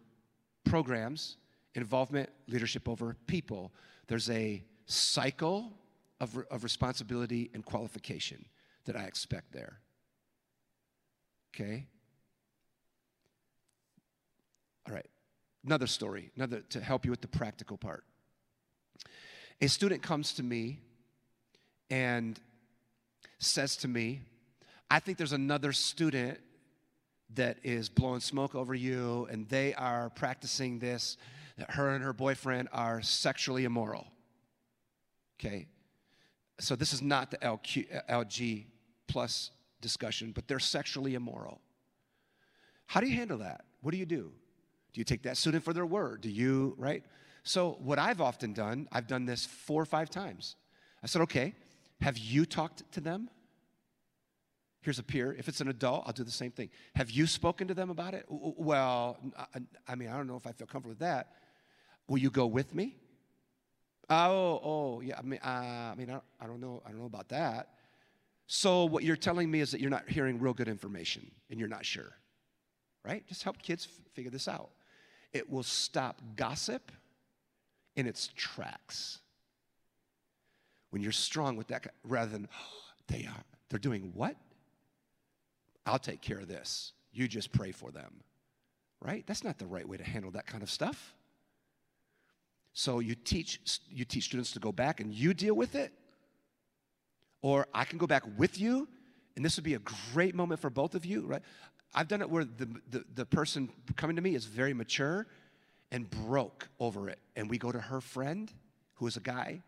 [0.65, 1.37] programs,
[1.75, 3.71] involvement, leadership over people,
[4.07, 5.73] there's a cycle
[6.19, 8.45] of, of responsibility and qualification
[8.85, 9.79] that I expect there.
[11.55, 11.87] Okay?
[14.87, 15.07] All right.
[15.69, 18.03] Another story, another to help you with the practical part.
[19.61, 20.79] A student comes to me
[21.91, 22.39] and
[23.37, 24.21] says to me,
[24.89, 26.39] I think there's another student
[27.35, 31.17] that is blowing smoke over you, and they are practicing this,
[31.59, 34.07] that her and her boyfriend are sexually immoral.
[35.39, 35.67] Okay?
[36.59, 38.65] So this is not the LQ, LG
[39.05, 39.51] plus
[39.81, 41.61] discussion, but they're sexually immoral.
[42.87, 43.65] How do you handle that?
[43.81, 44.31] What do you do?
[44.93, 46.21] Do you take that student for their word?
[46.21, 47.03] Do you, right?
[47.43, 50.55] So, what I've often done, I've done this four or five times.
[51.03, 51.53] I said, okay,
[52.01, 53.29] have you talked to them?
[54.81, 55.35] Here's a peer.
[55.37, 56.69] If it's an adult, I'll do the same thing.
[56.95, 58.25] Have you spoken to them about it?
[58.29, 59.17] Well,
[59.87, 61.33] I mean, I don't know if I feel comfortable with that.
[62.07, 62.95] Will you go with me?
[64.09, 65.19] Oh, oh, yeah.
[65.19, 66.09] I mean, uh, I mean,
[66.41, 66.81] I, don't know.
[66.85, 67.69] I don't know about that.
[68.47, 71.69] So what you're telling me is that you're not hearing real good information, and you're
[71.69, 72.15] not sure,
[73.05, 73.23] right?
[73.27, 74.71] Just help kids f- figure this out.
[75.33, 76.91] It will stop gossip
[77.95, 79.19] in its tracks.
[80.89, 84.35] When you're strong with that, rather than oh, they are, they're doing what?
[85.85, 86.93] I'll take care of this.
[87.11, 88.21] You just pray for them.
[89.01, 89.23] Right?
[89.25, 91.15] That's not the right way to handle that kind of stuff.
[92.73, 95.93] So you teach you teach students to go back and you deal with it.
[97.41, 98.87] Or I can go back with you,
[99.35, 99.81] and this would be a
[100.13, 101.41] great moment for both of you, right?
[101.93, 105.27] I've done it where the, the, the person coming to me is very mature
[105.91, 107.19] and broke over it.
[107.35, 108.51] And we go to her friend,
[108.95, 109.61] who is a guy,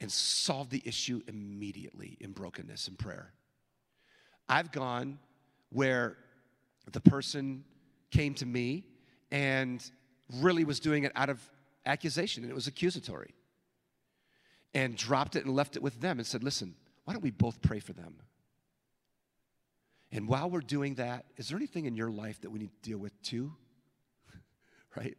[0.00, 3.32] and solve the issue immediately in brokenness and prayer.
[4.48, 5.18] I've gone
[5.70, 6.16] where
[6.90, 7.64] the person
[8.10, 8.84] came to me
[9.30, 9.84] and
[10.36, 11.40] really was doing it out of
[11.84, 13.34] accusation and it was accusatory
[14.74, 17.60] and dropped it and left it with them and said, Listen, why don't we both
[17.60, 18.14] pray for them?
[20.10, 22.90] And while we're doing that, is there anything in your life that we need to
[22.90, 23.52] deal with too?
[24.96, 25.16] right?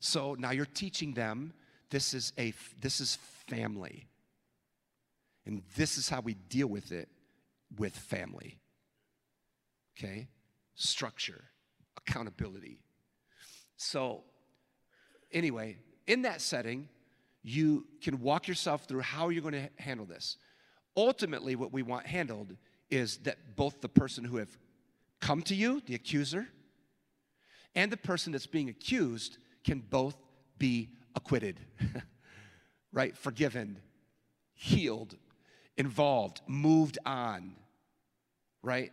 [0.00, 1.52] So now you're teaching them
[1.90, 3.18] this is a this is
[3.48, 4.08] family.
[5.44, 7.08] And this is how we deal with it
[7.78, 8.58] with family
[9.98, 10.28] okay?
[10.74, 11.44] Structure,
[11.96, 12.78] accountability.
[13.76, 14.24] So,
[15.32, 16.88] anyway, in that setting,
[17.42, 20.36] you can walk yourself through how you're going to handle this.
[20.96, 22.56] Ultimately, what we want handled
[22.90, 24.56] is that both the person who have
[25.20, 26.46] come to you, the accuser,
[27.74, 30.16] and the person that's being accused can both
[30.58, 31.60] be acquitted,
[32.92, 33.16] right?
[33.16, 33.78] Forgiven,
[34.54, 35.16] healed,
[35.76, 37.56] involved, moved on,
[38.62, 38.92] right?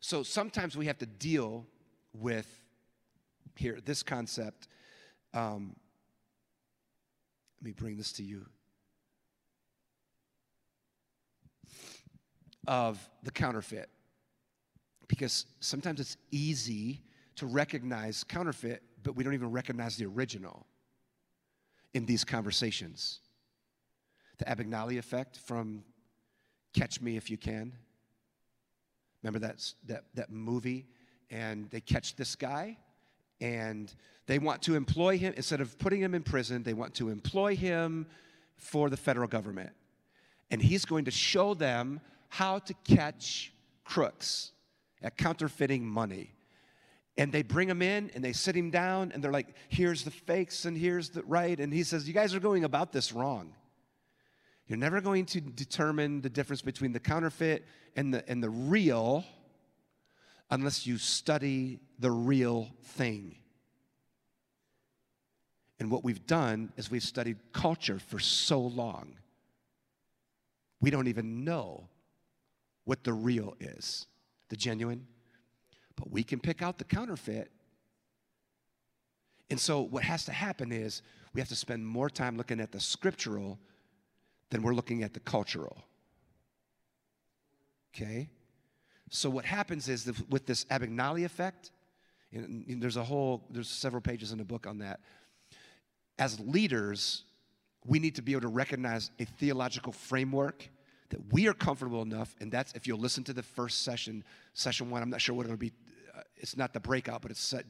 [0.00, 1.66] So sometimes we have to deal
[2.12, 2.48] with
[3.56, 4.68] here this concept.
[5.32, 5.76] Um,
[7.60, 8.46] let me bring this to you
[12.66, 13.88] of the counterfeit
[15.08, 17.02] because sometimes it's easy
[17.36, 20.66] to recognize counterfeit but we don't even recognize the original
[21.94, 23.20] in these conversations
[24.38, 25.82] the abagnale effect from
[26.72, 27.72] catch me if you can
[29.22, 30.86] Remember that, that, that movie?
[31.30, 32.76] And they catch this guy
[33.40, 33.92] and
[34.26, 37.56] they want to employ him, instead of putting him in prison, they want to employ
[37.56, 38.06] him
[38.56, 39.70] for the federal government.
[40.50, 42.00] And he's going to show them
[42.32, 43.52] how to catch
[43.84, 44.52] crooks
[45.02, 46.32] at counterfeiting money.
[47.18, 50.10] And they bring him in and they sit him down and they're like, here's the
[50.10, 51.60] fakes and here's the right.
[51.60, 53.52] And he says, You guys are going about this wrong.
[54.66, 57.66] You're never going to determine the difference between the counterfeit
[57.96, 59.26] and the, and the real
[60.50, 63.36] unless you study the real thing.
[65.78, 69.18] And what we've done is we've studied culture for so long,
[70.80, 71.90] we don't even know
[72.84, 74.06] what the real is,
[74.48, 75.06] the genuine.
[75.96, 77.50] But we can pick out the counterfeit.
[79.50, 81.02] And so, what has to happen is
[81.34, 83.58] we have to spend more time looking at the scriptural
[84.50, 85.84] than we're looking at the cultural.
[87.94, 88.28] Okay?
[89.10, 91.70] So what happens is that with this Abagnale effect,
[92.32, 95.00] and there's a whole, there's several pages in the book on that.
[96.18, 97.24] As leaders,
[97.84, 100.66] we need to be able to recognize a theological framework
[101.12, 104.90] that we are comfortable enough, and that's if you'll listen to the first session, session
[104.90, 105.02] one.
[105.02, 105.72] I'm not sure what it'll be.
[106.16, 107.62] Uh, it's not the breakout, but it's a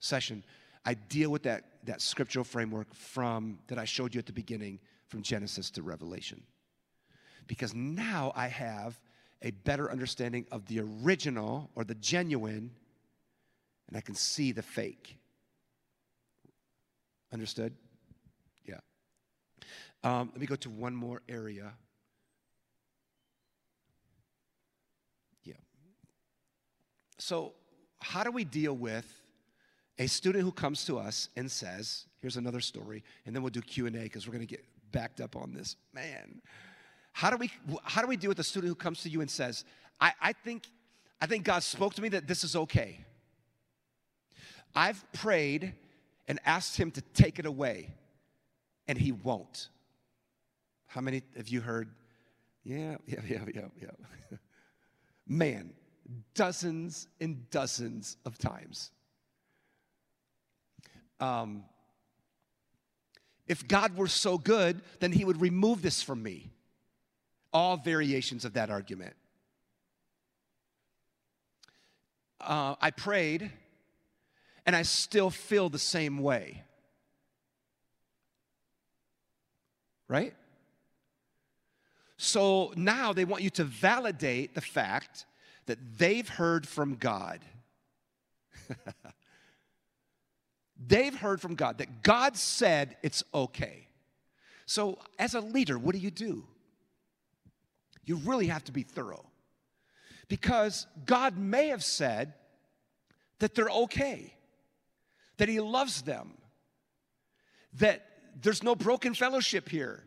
[0.00, 0.42] session.
[0.86, 4.80] I deal with that that scriptural framework from that I showed you at the beginning,
[5.08, 6.42] from Genesis to Revelation,
[7.46, 8.98] because now I have
[9.42, 12.70] a better understanding of the original or the genuine,
[13.88, 15.18] and I can see the fake.
[17.30, 17.74] Understood?
[18.64, 18.80] Yeah.
[20.02, 21.74] Um, let me go to one more area.
[27.18, 27.52] So,
[28.00, 29.06] how do we deal with
[29.98, 33.62] a student who comes to us and says, "Here's another story," and then we'll do
[33.62, 35.76] Q and A because we're going to get backed up on this.
[35.92, 36.40] Man,
[37.12, 37.50] how do we
[37.82, 39.64] how do we deal with a student who comes to you and says,
[40.00, 40.66] I, I think
[41.20, 42.98] I think God spoke to me that this is okay.
[44.74, 45.74] I've prayed
[46.26, 47.90] and asked him to take it away,
[48.88, 49.68] and he won't.
[50.86, 51.90] How many have you heard?
[52.64, 54.36] Yeah, yeah, yeah, yeah, yeah.
[55.26, 55.72] Man,
[56.34, 58.90] dozens and dozens of times.
[61.20, 61.64] Um,
[63.46, 66.50] if God were so good, then he would remove this from me
[67.54, 69.14] all variations of that argument.
[72.40, 73.50] Uh, I prayed,
[74.66, 76.64] and I still feel the same way.
[80.08, 80.34] Right?
[82.16, 85.26] So now they want you to validate the fact
[85.66, 87.40] that they've heard from God.
[90.86, 93.88] they've heard from God, that God said it's okay.
[94.66, 96.44] So, as a leader, what do you do?
[98.06, 99.24] you really have to be thorough.
[100.28, 102.34] Because God may have said
[103.38, 104.34] that they're okay,
[105.36, 106.34] that He loves them,
[107.74, 108.06] that
[108.40, 110.04] there's no broken fellowship here.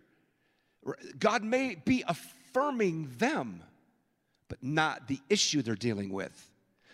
[1.19, 3.61] God may be affirming them,
[4.49, 6.49] but not the issue they're dealing with.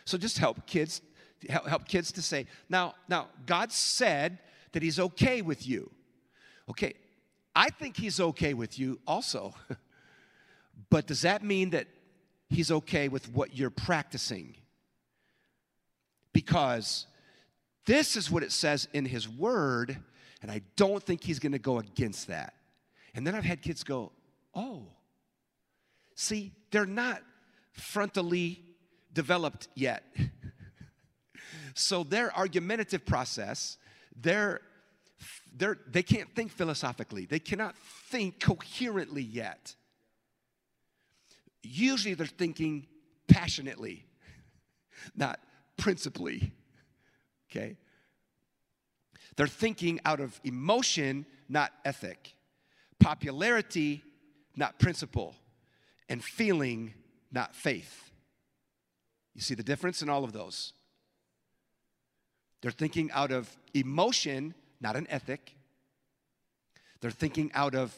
[0.06, 1.02] So just help kids,
[1.50, 4.40] help kids to say, now, now, God said
[4.72, 5.92] that He's okay with you.
[6.70, 6.94] Okay,
[7.56, 9.54] I think He's okay with you also.
[10.90, 11.88] But does that mean that
[12.50, 14.56] he's okay with what you're practicing?
[16.34, 17.08] Because
[17.86, 19.98] this is what it says in his word,
[20.42, 22.54] and I don't think he's gonna go against that.
[23.16, 24.12] And then I've had kids go,
[24.56, 24.88] oh,
[26.16, 27.22] see, they're not
[27.80, 28.60] frontally
[29.14, 30.04] developed yet.
[31.74, 33.78] so their argumentative process,
[34.20, 34.62] they're,
[35.56, 39.76] they're, they can't think philosophically, they cannot think coherently yet
[41.64, 42.86] usually they're thinking
[43.28, 44.06] passionately,
[45.16, 45.40] not
[45.78, 46.52] principally.
[47.56, 47.78] Okay?
[49.36, 52.34] They're thinking out of emotion, not ethic.
[53.00, 54.02] Popularity,
[54.56, 55.36] not principle.
[56.10, 56.96] And feeling,
[57.34, 58.12] not faith.
[59.34, 60.74] You see the difference in all of those?
[62.62, 65.56] They're thinking out of emotion, not an ethic.
[67.02, 67.94] They're thinking out of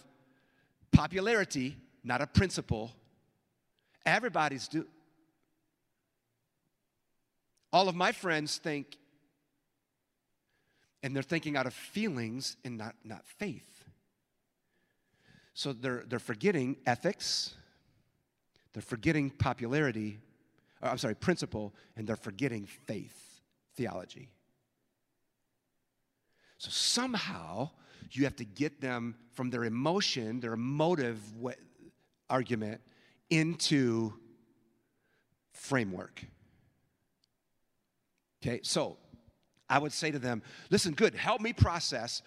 [0.91, 2.91] popularity, not a principle.
[4.05, 4.87] Everybody's do.
[7.71, 8.97] All of my friends think,
[11.03, 13.83] and they're thinking out of feelings and not, not faith.
[15.53, 17.53] So they're, they're forgetting ethics,
[18.75, 20.19] they're forgetting popularity,
[20.81, 23.39] or, I'm sorry, principle, and they're forgetting faith,
[23.75, 24.27] theology.
[26.57, 27.69] So somehow
[28.11, 31.19] you have to get them from their emotion, their emotive
[32.29, 32.81] argument,
[33.29, 34.13] into
[35.53, 36.21] framework.
[38.43, 38.97] Okay, so
[39.69, 42.21] I would say to them, listen, good, help me process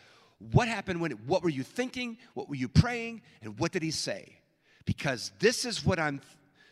[0.53, 3.91] what happened when, what were you thinking, what were you praying, and what did he
[3.91, 4.39] say?
[4.87, 6.23] Because this is what I'm,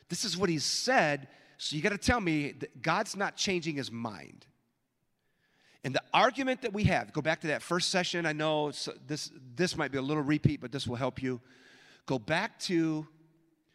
[0.08, 3.90] this is what he said, so you gotta tell me that God's not changing his
[3.90, 4.46] mind.
[5.84, 8.72] And the argument that we have, go back to that first session, I know
[9.06, 11.40] this, this might be a little repeat, but this will help you.
[12.06, 13.06] Go back to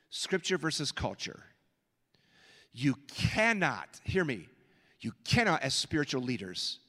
[0.09, 1.43] scripture versus culture.
[2.73, 4.47] You cannot, hear me,
[4.99, 6.79] you cannot, as spiritual leaders,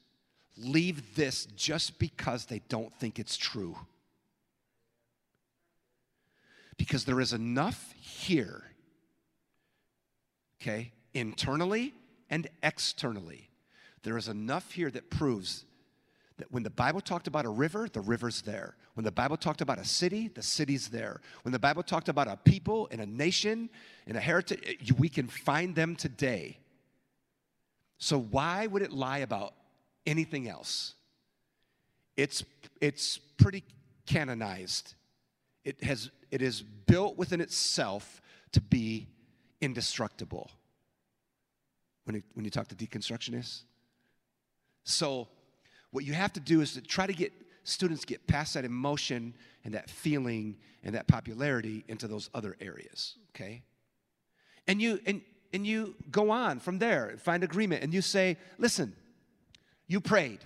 [0.57, 3.77] leave this just because they don't think it's true.
[6.77, 8.63] Because there is enough here,
[10.63, 11.93] okay, internally
[12.29, 13.49] and externally.
[14.03, 15.65] There is enough here that proves
[16.37, 18.75] that when the Bible talked about a river, the river's there.
[18.93, 21.19] When the Bible talked about a city, the city's there.
[21.43, 23.69] When the Bible talked about a people and a nation
[24.07, 26.59] and a heritage, eh, we can find them today.
[27.97, 29.53] So why would it lie about
[30.05, 30.95] anything else?
[32.15, 32.43] It's,
[32.79, 33.63] it's pretty
[34.05, 34.95] canonized.
[35.65, 38.21] It, has, it is built within itself
[38.53, 39.07] to be
[39.63, 40.51] indestructible.
[42.05, 43.61] When, it, when you talk to deconstructionists.
[44.83, 45.29] So,
[45.91, 47.31] what you have to do is to try to get
[47.63, 49.33] students get past that emotion
[49.63, 53.63] and that feeling and that popularity into those other areas, okay?
[54.67, 55.21] And you and
[55.53, 58.93] and you go on from there and find agreement and you say, "Listen,
[59.87, 60.39] you prayed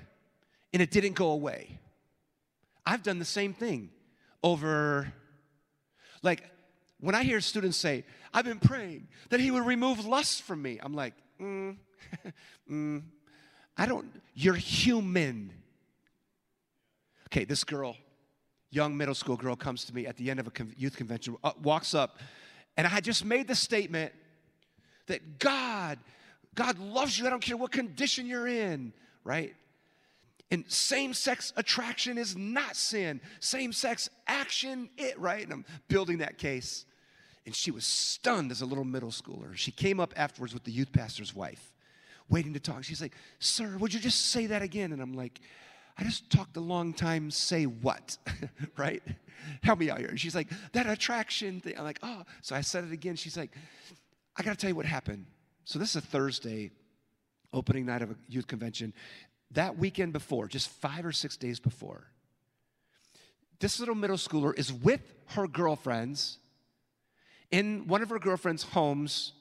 [0.74, 1.80] and it didn't go away."
[2.86, 3.90] I've done the same thing
[4.44, 5.12] over
[6.22, 6.44] like
[7.00, 10.80] when I hear students say, I've been praying that he would remove lust from me,
[10.82, 11.78] I'm like, mm,
[12.72, 13.04] mm,
[13.78, 15.54] I don't, you're human.
[17.28, 17.96] Okay, this girl,
[18.72, 21.52] young middle school girl, comes to me at the end of a youth convention, uh,
[21.62, 22.18] walks up,
[22.78, 24.14] and I just made the statement
[25.08, 26.00] that God,
[26.56, 27.28] God loves you.
[27.28, 28.94] I don't care what condition you're in,
[29.24, 29.56] right?
[30.50, 33.20] And same sex attraction is not sin.
[33.40, 35.44] Same sex action, it, right?
[35.44, 36.86] And I'm building that case.
[37.48, 39.56] And she was stunned as a little middle schooler.
[39.56, 41.72] She came up afterwards with the youth pastor's wife,
[42.28, 42.84] waiting to talk.
[42.84, 44.92] She's like, Sir, would you just say that again?
[44.92, 45.40] And I'm like,
[45.98, 47.32] I just talked a long time.
[47.32, 48.18] Say what?
[48.78, 49.02] right?
[49.64, 50.10] Help me out here.
[50.10, 51.76] And she's like, That attraction thing.
[51.78, 52.24] I'm like, Oh.
[52.42, 53.16] So I said it again.
[53.16, 53.52] She's like,
[54.36, 55.26] I got to tell you what happened.
[55.64, 56.72] So this is a Thursday,
[57.54, 58.94] opening night of a youth convention.
[59.52, 62.08] That weekend before, just five or six days before,
[63.62, 66.40] this little middle schooler is with her girlfriends
[67.52, 69.34] in one of her girlfriend's homes,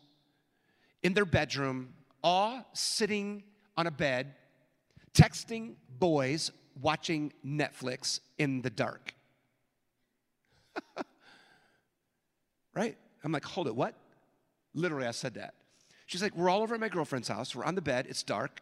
[1.03, 3.43] in their bedroom, all sitting
[3.77, 4.35] on a bed,
[5.13, 6.51] texting boys,
[6.81, 9.15] watching Netflix in the dark.
[12.75, 12.97] right?
[13.25, 13.95] I'm like, hold it, what?
[14.75, 15.55] Literally, I said that.
[16.07, 17.55] She's like, we're all over at my girlfriend's house.
[17.55, 18.61] We're on the bed, it's dark,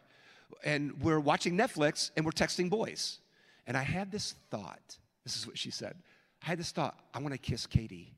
[0.63, 3.19] and we're watching Netflix and we're texting boys.
[3.67, 4.97] And I had this thought.
[5.23, 5.95] This is what she said.
[6.43, 8.14] I had this thought, I want to kiss Katie.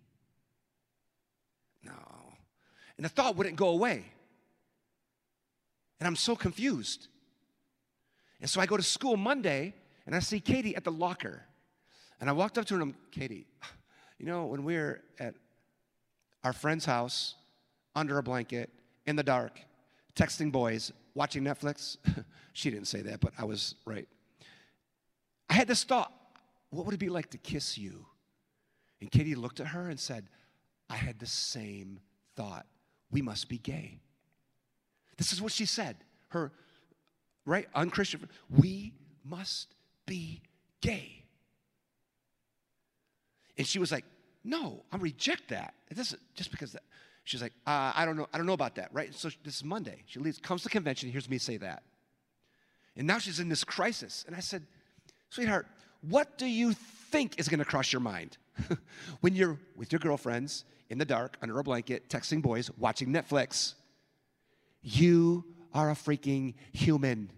[1.87, 1.93] No.
[2.97, 4.05] And the thought wouldn't go away.
[5.99, 7.07] And I'm so confused.
[8.39, 9.73] And so I go to school Monday
[10.05, 11.43] and I see Katie at the locker.
[12.19, 13.47] And I walked up to her and I'm, Katie,
[14.19, 15.35] you know, when we were at
[16.43, 17.35] our friend's house,
[17.95, 18.69] under a blanket,
[19.07, 19.59] in the dark,
[20.15, 21.97] texting boys, watching Netflix,
[22.53, 24.07] she didn't say that, but I was right.
[25.49, 26.13] I had this thought
[26.69, 28.05] what would it be like to kiss you?
[28.99, 30.27] And Katie looked at her and said,
[30.89, 31.99] I had the same
[32.35, 32.65] thought.
[33.11, 33.99] We must be gay.
[35.17, 35.97] This is what she said.
[36.29, 36.51] Her,
[37.45, 39.73] right, unchristian, we must
[40.05, 40.41] be
[40.81, 41.23] gay.
[43.57, 44.05] And she was like,
[44.43, 45.73] no, I reject that.
[45.89, 46.83] It doesn't, just because that.
[47.23, 49.13] She's like, uh, I don't know, I don't know about that, right?
[49.13, 50.03] So this is Monday.
[50.05, 51.83] She leaves, comes to convention, hears me say that.
[52.95, 54.23] And now she's in this crisis.
[54.27, 54.65] And I said,
[55.29, 55.67] sweetheart,
[56.01, 58.37] what do you think is gonna cross your mind
[59.21, 63.73] when you're with your girlfriends in the dark, under a blanket, texting boys, watching Netflix.
[64.81, 67.29] You are a freaking human.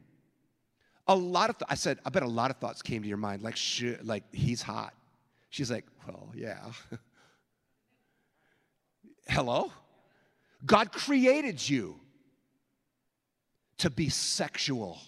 [1.07, 3.17] A lot of, th- I said, I bet a lot of thoughts came to your
[3.17, 3.57] mind, like,
[4.03, 4.93] like he's hot.
[5.49, 6.59] She's like, well, yeah.
[9.27, 9.71] Hello?
[10.65, 11.99] God created you
[13.79, 14.99] to be sexual.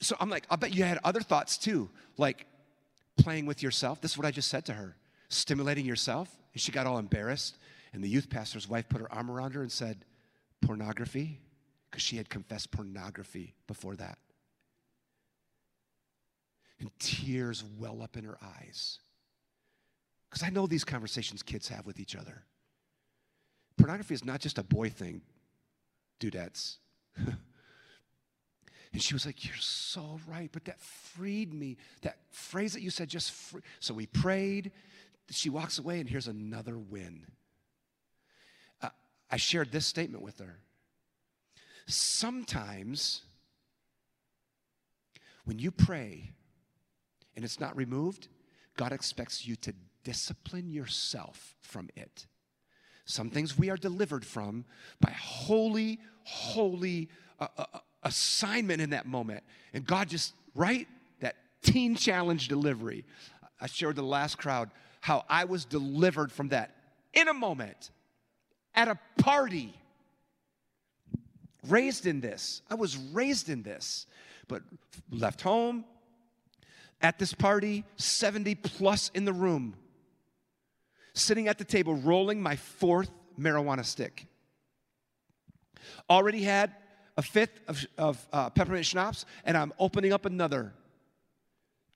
[0.00, 2.46] So I'm like, I bet you had other thoughts too, like
[3.16, 4.00] playing with yourself.
[4.00, 4.96] This is what I just said to her
[5.28, 6.34] stimulating yourself.
[6.52, 7.58] And she got all embarrassed.
[7.92, 10.04] And the youth pastor's wife put her arm around her and said,
[10.60, 11.40] Pornography?
[11.90, 14.18] Because she had confessed pornography before that.
[16.80, 18.98] And tears well up in her eyes.
[20.28, 22.44] Because I know these conversations kids have with each other.
[23.78, 25.22] Pornography is not just a boy thing,
[26.20, 26.76] dudettes.
[27.16, 27.36] and
[28.98, 31.78] she was like, You're so right, but that freed me.
[32.02, 33.62] That phrase that you said just free.
[33.80, 34.72] So we prayed
[35.30, 37.26] she walks away, and here's another win.
[38.82, 38.88] Uh,
[39.30, 40.58] I shared this statement with her.
[41.86, 43.22] Sometimes,
[45.44, 46.32] when you pray
[47.34, 48.28] and it's not removed,
[48.76, 49.74] God expects you to
[50.04, 52.26] discipline yourself from it.
[53.04, 54.64] Some things we are delivered from
[55.00, 57.08] by holy, holy
[57.40, 59.42] uh, uh, uh assignment in that moment.
[59.72, 60.86] And God just, right?
[61.20, 63.04] That teen challenge delivery.
[63.60, 64.70] I shared the last crowd
[65.00, 66.74] how I was delivered from that
[67.14, 67.90] in a moment
[68.74, 69.74] at a party.
[71.66, 72.62] Raised in this.
[72.70, 74.06] I was raised in this.
[74.46, 74.62] but
[75.10, 75.84] left home
[77.00, 79.76] at this party, 70 plus in the room,
[81.12, 84.26] sitting at the table, rolling my fourth marijuana stick.
[86.10, 86.74] Already had
[87.16, 90.72] a fifth of, of uh, peppermint schnapps, and I'm opening up another.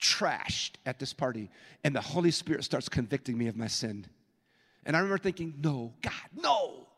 [0.03, 1.48] Trashed at this party,
[1.84, 4.05] and the Holy Spirit starts convicting me of my sin.
[4.84, 6.88] And I remember thinking, no, God, no,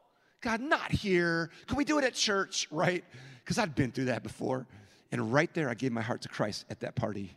[0.40, 1.50] God, not here.
[1.66, 3.04] Can we do it at church, right?
[3.42, 4.66] Because I'd been through that before.
[5.12, 7.36] And right there, I gave my heart to Christ at that party.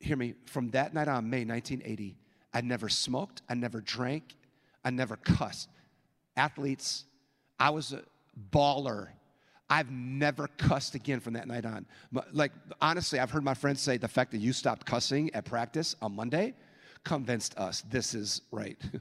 [0.00, 2.16] Hear me, from that night on, May 1980,
[2.54, 4.36] I never smoked, I never drank,
[4.84, 5.68] I never cussed.
[6.34, 7.04] Athletes,
[7.58, 8.02] I was a
[8.50, 9.08] baller.
[9.70, 11.86] I've never cussed again from that night on.
[12.32, 15.94] Like, honestly, I've heard my friends say the fact that you stopped cussing at practice
[16.00, 16.54] on Monday
[17.04, 18.78] convinced us this is right.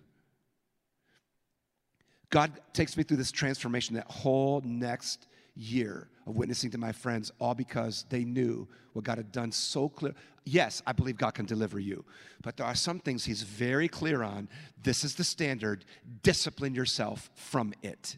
[2.29, 7.31] God takes me through this transformation that whole next year of witnessing to my friends,
[7.39, 10.13] all because they knew what God had done so clear.
[10.43, 12.03] Yes, I believe God can deliver you,
[12.41, 14.49] but there are some things He's very clear on.
[14.83, 15.85] This is the standard.
[16.23, 18.17] Discipline yourself from it.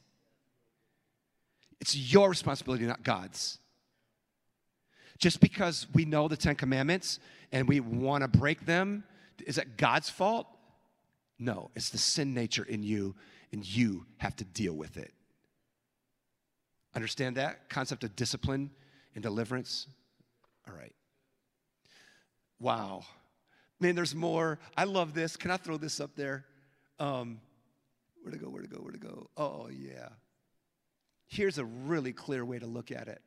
[1.81, 3.59] It's your responsibility, not God's.
[5.17, 7.19] Just because we know the Ten Commandments
[7.51, 9.03] and we want to break them,
[9.45, 10.47] is that God's fault?
[11.37, 13.15] No, it's the sin nature in you,
[13.51, 15.13] and you have to deal with it.
[16.95, 18.71] Understand that concept of discipline
[19.15, 19.87] and deliverance?
[20.67, 20.93] All right.
[22.59, 23.03] Wow.
[23.79, 24.59] Man, there's more.
[24.75, 25.37] I love this.
[25.37, 26.45] Can I throw this up there?
[26.99, 27.39] Um,
[28.21, 28.49] where to go?
[28.49, 28.77] Where to go?
[28.77, 29.29] Where to go?
[29.37, 30.09] Oh, yeah.
[31.29, 33.21] Here's a really clear way to look at it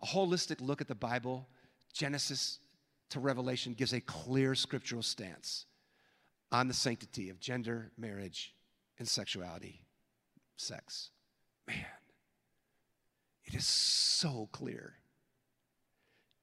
[0.00, 1.46] a holistic look at the Bible,
[1.92, 2.58] Genesis
[3.10, 5.66] to Revelation, gives a clear scriptural stance
[6.50, 8.54] on the sanctity of gender, marriage,
[8.98, 9.84] and sexuality,
[10.56, 11.10] sex.
[11.68, 11.76] Man,
[13.44, 14.94] it is so clear.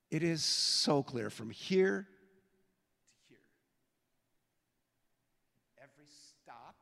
[0.10, 2.08] It is so clear from here
[3.28, 3.40] to here.
[5.84, 6.76] Every stop.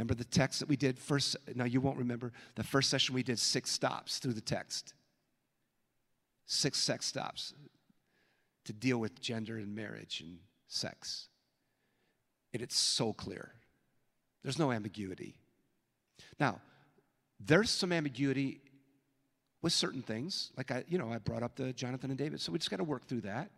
[0.00, 1.36] Remember the text that we did first?
[1.54, 2.32] Now you won't remember.
[2.54, 4.94] The first session we did six stops through the text.
[6.46, 7.52] Six sex stops
[8.64, 10.38] to deal with gender and marriage and
[10.68, 11.28] sex.
[12.54, 13.52] And it's so clear.
[14.42, 15.34] There's no ambiguity.
[16.38, 16.62] Now,
[17.38, 18.62] there's some ambiguity
[19.60, 20.50] with certain things.
[20.56, 22.78] Like I, you know, I brought up the Jonathan and David, so we just got
[22.78, 23.50] to work through that.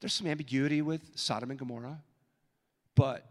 [0.00, 2.00] There's some ambiguity with Sodom and Gomorrah,
[2.94, 3.26] but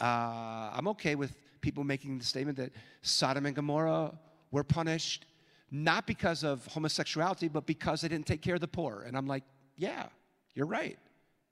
[0.00, 2.72] uh, I'm okay with people making the statement that
[3.02, 4.12] Sodom and Gomorrah
[4.50, 5.26] were punished
[5.70, 9.04] not because of homosexuality, but because they didn't take care of the poor.
[9.06, 9.42] And I'm like,
[9.76, 10.06] yeah,
[10.54, 10.98] you're right.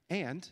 [0.09, 0.47] And,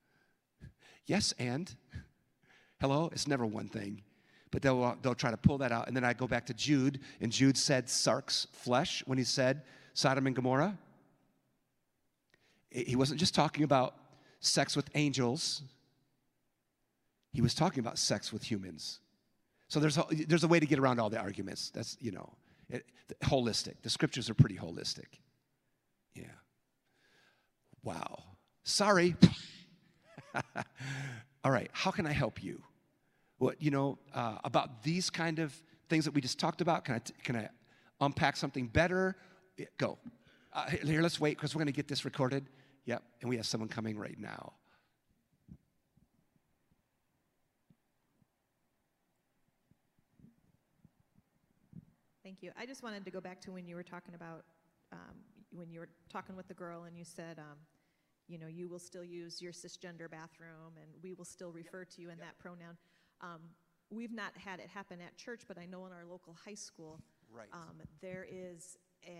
[1.06, 1.74] yes, and,
[2.80, 4.02] hello, it's never one thing
[4.50, 5.86] but they'll, uh, they'll try to pull that out.
[5.86, 9.62] And then I go back to Jude, and Jude said sarx flesh when he said
[9.94, 10.76] Sodom and Gomorrah.
[12.70, 13.94] He wasn't just talking about
[14.40, 15.62] sex with angels,
[17.32, 19.00] he was talking about sex with humans.
[19.68, 21.70] So there's a, there's a way to get around all the arguments.
[21.70, 22.32] That's, you know,
[22.68, 22.84] it,
[23.22, 23.74] holistic.
[23.82, 25.06] The scriptures are pretty holistic.
[26.14, 26.24] Yeah.
[27.82, 28.24] Wow.
[28.64, 29.14] Sorry.
[31.44, 32.62] all right, how can I help you?
[33.40, 35.54] what, you know, uh, about these kind of
[35.88, 36.84] things that we just talked about?
[36.84, 37.48] Can I, can I
[38.00, 39.16] unpack something better?
[39.78, 39.98] Go.
[40.52, 42.44] Uh, here, let's wait because we're going to get this recorded.
[42.84, 44.52] Yep, and we have someone coming right now.
[52.30, 52.52] Thank you.
[52.56, 54.44] I just wanted to go back to when you were talking about
[54.92, 55.16] um,
[55.50, 57.58] when you were talking with the girl and you said, um,
[58.28, 62.00] you know, you will still use your cisgender bathroom and we will still refer to
[62.00, 62.28] you in yep.
[62.28, 62.76] that pronoun.
[63.20, 63.40] Um,
[63.90, 67.00] we've not had it happen at church, but I know in our local high school,
[67.34, 67.48] right.
[67.52, 69.10] um, there is a.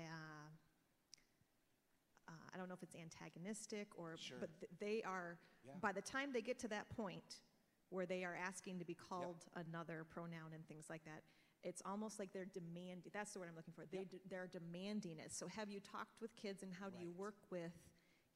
[2.29, 4.37] Uh, I don't know if it's antagonistic or, sure.
[4.39, 5.37] but th- they are.
[5.67, 5.73] Yeah.
[5.81, 7.41] By the time they get to that point
[7.89, 9.67] where they are asking to be called yep.
[9.67, 11.23] another pronoun and things like that,
[11.63, 13.11] it's almost like they're demanding.
[13.13, 13.85] That's the word I'm looking for.
[13.91, 14.11] They yep.
[14.11, 15.33] d- they're demanding it.
[15.33, 17.73] So have you talked with kids, and how do you work with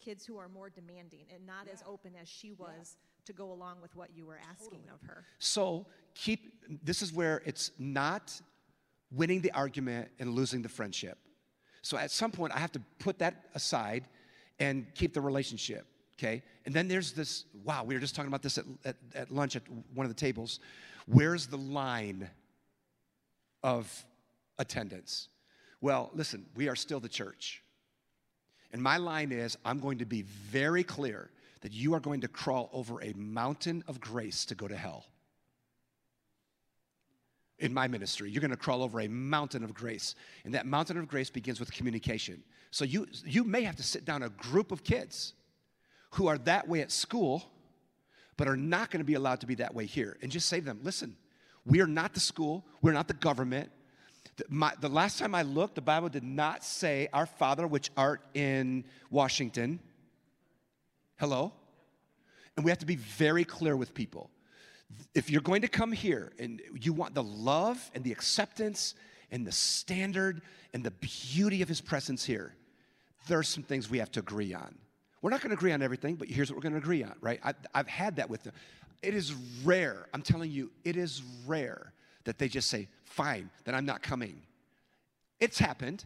[0.01, 1.73] kids who are more demanding and not yeah.
[1.73, 2.69] as open as she was?
[2.71, 2.85] Yeah
[3.27, 5.01] to go along with what you were asking totally.
[5.03, 5.25] of her.
[5.39, 8.41] So keep this is where it's not
[9.11, 11.19] winning the argument and losing the friendship.
[11.83, 14.05] So at some point I have to put that aside
[14.59, 15.87] and keep the relationship.
[16.19, 16.43] Okay?
[16.65, 19.57] And then there's this, wow, we were just talking about this at, at, at lunch
[19.57, 19.63] at
[19.95, 20.61] one of the tables.
[21.07, 22.29] Where's the line
[23.65, 24.07] of
[24.59, 25.29] attendance?
[25.81, 27.65] Well, listen, we are still the church.
[28.73, 31.31] And my line is I'm going to be very clear
[31.63, 35.07] that you are going to crawl over a mountain of grace to go to hell.
[37.59, 38.31] in my ministry.
[38.31, 40.15] You're going to crawl over a mountain of grace.
[40.45, 42.43] And that mountain of grace begins with communication.
[42.71, 45.35] So you, you may have to sit down a group of kids
[46.13, 47.45] who are that way at school,
[48.37, 50.17] but are not going to be allowed to be that way here.
[50.23, 51.17] And just say to them, listen,
[51.67, 53.71] we are not the school, we're not the government.
[54.37, 57.91] The, my, the last time I looked, the Bible did not say, Our Father which
[57.97, 59.81] art in Washington.
[61.19, 61.53] Hello?
[62.57, 64.31] And we have to be very clear with people.
[65.15, 68.95] If you're going to come here and you want the love and the acceptance
[69.31, 70.43] and the standard
[70.73, 72.55] and the beauty of his presence here,
[73.27, 74.77] there are some things we have to agree on.
[75.23, 77.15] We're not going to agree on everything, but here's what we're going to agree on,
[77.21, 77.41] right?
[77.43, 78.53] I, have had that with them.
[79.05, 79.35] It is
[79.65, 81.93] rare, I'm telling you, it is rare
[82.25, 84.43] that they just say, fine, then I'm not coming.
[85.41, 86.05] It's happened,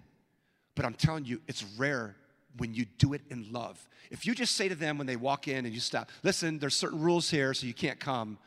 [0.75, 2.17] but I'm telling you, it's rare
[2.57, 3.89] when you do it in love.
[4.11, 6.75] If you just say to them when they walk in and you stop, listen, there's
[6.75, 8.39] certain rules here, so you can't come,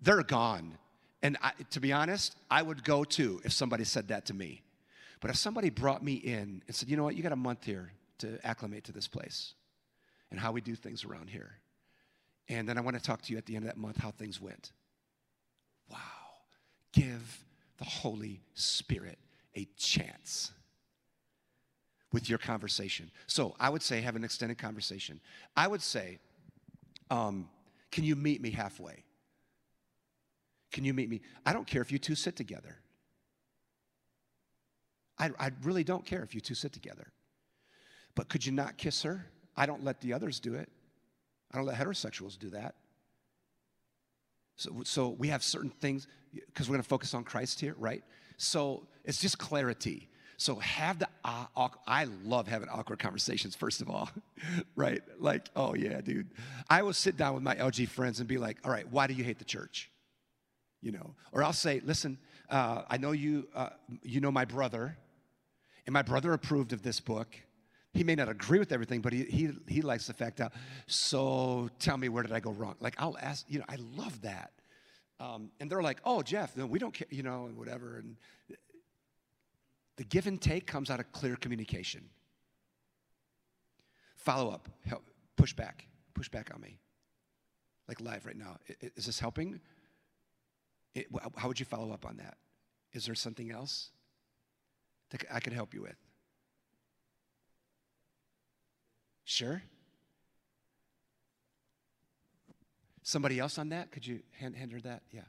[0.00, 0.78] they're gone.
[1.22, 4.62] And I, to be honest, I would go too if somebody said that to me.
[5.20, 7.64] But if somebody brought me in and said, you know what, you got a month
[7.64, 9.54] here to acclimate to this place
[10.30, 11.52] and how we do things around here.
[12.48, 14.10] And then I want to talk to you at the end of that month how
[14.10, 14.72] things went.
[15.90, 15.98] Wow.
[16.92, 17.44] Give
[17.78, 19.18] the Holy Spirit
[19.56, 20.52] a chance
[22.12, 23.10] with your conversation.
[23.26, 25.20] So I would say have an extended conversation.
[25.56, 26.18] I would say,
[27.10, 27.48] um,
[27.90, 29.04] can you meet me halfway?
[30.72, 31.20] Can you meet me?
[31.44, 32.78] I don't care if you two sit together.
[35.18, 37.12] I, I really don't care if you two sit together.
[38.14, 39.26] But could you not kiss her?
[39.56, 40.68] I don't let the others do it.
[41.52, 42.74] I don't let heterosexuals do that.
[44.56, 48.02] So, so we have certain things, because we're going to focus on Christ here, right?
[48.36, 50.08] So it's just clarity.
[50.36, 54.10] So have the, uh, I love having awkward conversations, first of all,
[54.76, 55.02] right?
[55.18, 56.30] Like, oh yeah, dude.
[56.68, 59.14] I will sit down with my LG friends and be like, all right, why do
[59.14, 59.90] you hate the church?
[60.80, 62.18] You know, or I'll say, listen,
[62.50, 63.68] uh, I know you, uh,
[64.02, 64.96] you know my brother,
[65.86, 67.36] and my brother approved of this book.
[67.92, 70.52] He may not agree with everything, but he, he, he likes the fact out.
[70.86, 72.76] So tell me, where did I go wrong?
[72.80, 74.52] Like, I'll ask, you know, I love that.
[75.20, 77.98] Um, and they're like, oh, Jeff, no, we don't care, you know, and whatever.
[77.98, 78.16] And
[79.96, 82.08] the give and take comes out of clear communication.
[84.16, 85.04] Follow up, help,
[85.36, 86.78] push back, push back on me.
[87.88, 88.56] Like live right now.
[88.96, 89.60] Is this helping?
[90.94, 92.36] It, how would you follow up on that?
[92.92, 93.90] Is there something else
[95.10, 95.96] that I could help you with?
[99.24, 99.62] Sure?
[103.02, 103.90] Somebody else on that?
[103.90, 105.02] Could you hand, hand her that?
[105.10, 105.22] Yeah.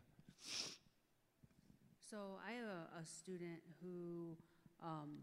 [2.09, 2.17] So
[2.47, 4.37] I have a, a student who
[4.83, 5.17] um,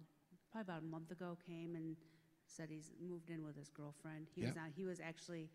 [0.51, 1.97] probably about a month ago came and
[2.47, 4.27] said he's moved in with his girlfriend.
[4.35, 5.49] He was not, he was actually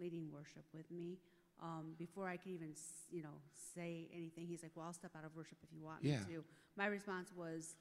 [0.00, 1.18] leading worship with me.
[1.62, 2.74] Um, before I could even,
[3.10, 3.36] you know,
[3.74, 6.20] say anything, he's like, "Well, I'll step out of worship if you want yeah.
[6.26, 6.44] me to."
[6.74, 7.76] My response was,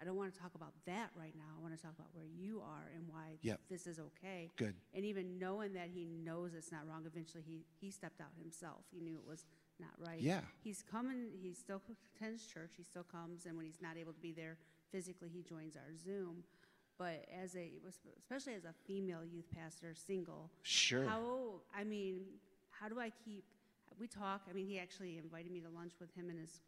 [0.00, 1.50] I don't want to talk about that right now.
[1.58, 3.60] I want to talk about where you are and why yep.
[3.68, 4.50] this is okay.
[4.56, 4.74] Good.
[4.94, 8.84] And even knowing that he knows it's not wrong, eventually he, he stepped out himself.
[8.92, 9.44] He knew it was
[9.80, 10.20] not right.
[10.20, 10.40] Yeah.
[10.62, 11.82] He's coming, he still
[12.16, 14.56] attends church, he still comes, and when he's not able to be there
[14.92, 16.44] physically, he joins our Zoom.
[16.96, 17.70] But as a,
[18.18, 21.04] especially as a female youth pastor, single, sure.
[21.04, 22.22] How, I mean,
[22.70, 23.44] how do I keep,
[23.98, 26.60] we talk, I mean, he actually invited me to lunch with him and his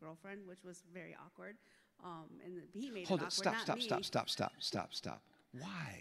[0.00, 1.56] girlfriend, which was very awkward.
[2.04, 5.22] Um, and he made Hold it, it, stop, stop, stop, stop, stop, stop, stop.
[5.52, 6.00] Why?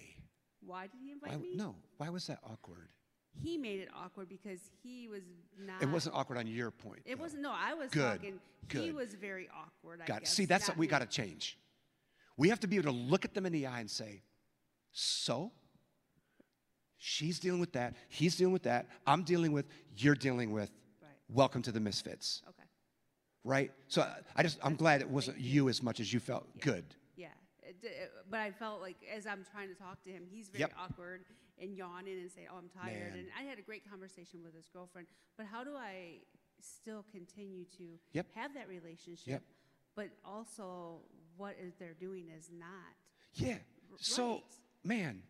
[0.65, 1.55] Why did he invite Why, me?
[1.55, 2.89] no, why was that awkward?
[3.41, 5.23] He made it awkward because he was
[5.59, 5.81] not.
[5.81, 7.01] It wasn't awkward on your point.
[7.05, 7.23] It though.
[7.23, 7.41] wasn't.
[7.43, 8.39] No, I was Good, talking.
[8.67, 8.81] good.
[8.83, 10.01] He was very awkward.
[10.01, 10.19] I Got it.
[10.21, 11.57] guess, See, that's what we got to change.
[12.37, 14.23] We have to be able to look at them in the eye and say,
[14.91, 15.51] "So,
[16.97, 17.95] she's dealing with that.
[18.09, 18.87] He's dealing with that.
[19.05, 19.65] I'm dealing with.
[19.95, 20.71] You're dealing with.
[21.01, 21.11] Right.
[21.29, 22.58] Welcome to the misfits." Okay.
[23.43, 23.71] Right.
[23.87, 24.01] So
[24.35, 26.47] I- just I'm glad it wasn't you as much as you felt.
[26.55, 26.63] Yeah.
[26.65, 26.85] Good.
[27.15, 27.27] Yeah,
[27.63, 30.49] it, d- it- but I felt like as I'm trying to talk to him, he's
[30.49, 30.73] very Yep.
[30.77, 31.25] awkward
[31.61, 33.19] and yawning and saying, "Oh, I'm tired." Man.
[33.19, 35.07] And I had a great conversation with his girlfriend.
[35.37, 36.19] But how do I
[36.59, 38.27] still continue to Yep.
[38.35, 39.27] have that relationship?
[39.27, 39.43] Yep.
[39.95, 41.01] But also,
[41.37, 42.93] what is they're doing is not.
[43.33, 43.59] Yeah.
[43.97, 44.43] So,
[44.83, 45.23] man,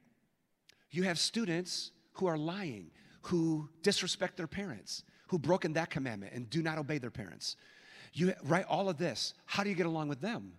[0.91, 2.91] you have students who are lying,
[3.24, 7.55] who disrespect their parents, who broken that commandment and do not obey their parents.
[8.14, 9.34] You write all of this.
[9.45, 10.53] How do you get along with them?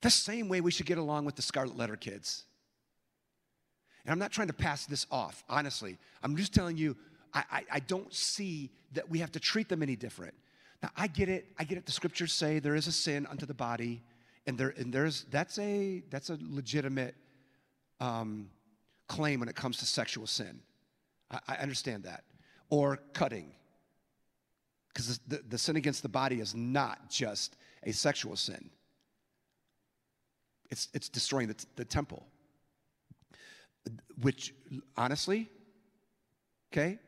[0.00, 2.44] The same way we should get along with the Scarlet Letter kids.
[4.04, 5.98] And I'm not trying to pass this off, honestly.
[6.22, 6.96] I'm just telling you,
[7.34, 10.34] I, I, I don't see that we have to treat them any different.
[10.82, 11.46] Now, I get it.
[11.58, 11.86] I get it.
[11.86, 14.02] The scriptures say there is a sin unto the body,
[14.46, 17.14] and there and there's that's a that's a legitimate
[18.00, 18.50] um,
[19.08, 20.60] claim when it comes to sexual sin.
[21.30, 22.24] I, I understand that.
[22.68, 23.52] Or cutting.
[24.96, 28.70] Because the, the sin against the body is not just a sexual sin,
[30.70, 32.24] it's, it's destroying the, the temple.
[34.22, 34.54] Which,
[34.96, 35.50] honestly,
[36.72, 36.98] okay,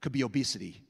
[0.00, 0.84] could be obesity.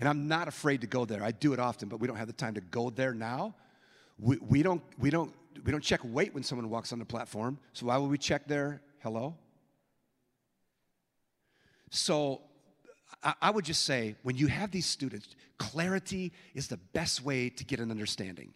[0.00, 1.22] And I'm not afraid to go there.
[1.22, 3.54] I do it often, but we don't have the time to go there now.
[4.18, 5.34] We, we, don't, we, don't,
[5.66, 7.58] we don't check weight when someone walks on the platform.
[7.74, 9.36] So why would we check their hello?
[11.90, 12.40] So
[13.22, 17.64] I, would just say when you have these students, clarity is the best way to
[17.64, 18.52] get an understanding.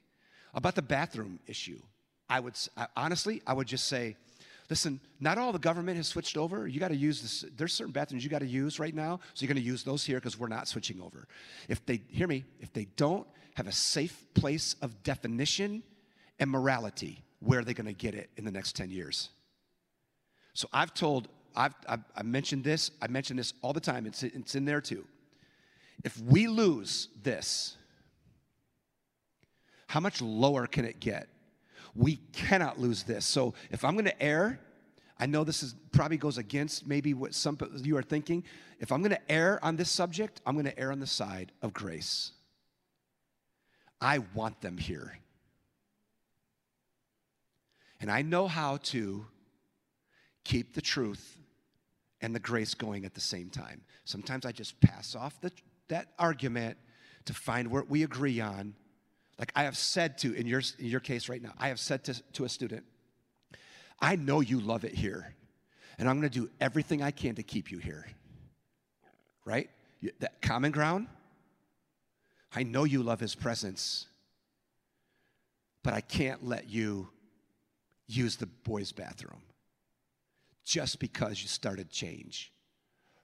[0.55, 1.81] About the bathroom issue,
[2.29, 4.17] I would I, honestly, I would just say,
[4.69, 6.67] listen, not all the government has switched over.
[6.67, 7.45] You got to use this.
[7.57, 10.05] There's certain bathrooms you got to use right now, so you're going to use those
[10.05, 11.29] here because we're not switching over.
[11.69, 15.83] If they hear me, if they don't have a safe place of definition
[16.39, 19.31] and morality, where are they going to get it in the next 10 years?
[20.55, 24.23] So I've told, I've, I've, i mentioned this, I mention this all the time, it's,
[24.23, 25.05] it's in there too.
[26.05, 27.77] If we lose this,
[29.89, 31.29] how much lower can it get?
[31.95, 33.25] We cannot lose this.
[33.25, 34.61] So if I'm to err,
[35.19, 38.45] I know this is probably goes against maybe what some of you are thinking.
[38.81, 41.53] If I'm going to err on this subject, I'm going to err on the side
[41.63, 42.33] of grace.
[44.01, 45.19] I want them here.
[47.99, 49.25] And I know how to
[50.45, 51.39] keep the truth
[52.21, 53.83] and the grace going at the same time.
[54.05, 55.53] Sometimes I just pass off the,
[55.89, 56.79] that argument
[57.27, 58.75] to find what we agree on
[59.39, 62.05] like I have said to, in your, in your case right now, I have said
[62.05, 62.85] to, to a student,
[64.01, 65.35] I know you love it here,
[65.99, 68.07] and I'm gonna do everything I can to keep you here.
[69.45, 69.71] Right?
[70.21, 71.09] That common ground,
[72.55, 74.07] I know you love his presence,
[75.83, 77.09] but I can't let you
[78.07, 79.43] use the boys' bathroom
[80.67, 82.53] just because you started change.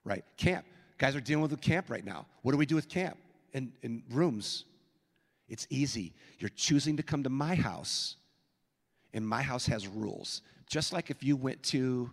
[0.05, 0.25] Right?
[0.39, 0.65] Camp.
[0.97, 2.25] Guys are dealing with camp right now.
[2.41, 3.19] What do we do with camp?
[3.55, 4.65] and, and rooms,
[5.49, 6.15] it's easy.
[6.39, 8.17] You're choosing to come to my house,
[9.13, 10.43] and my house has rules.
[10.69, 12.11] Just like if you went to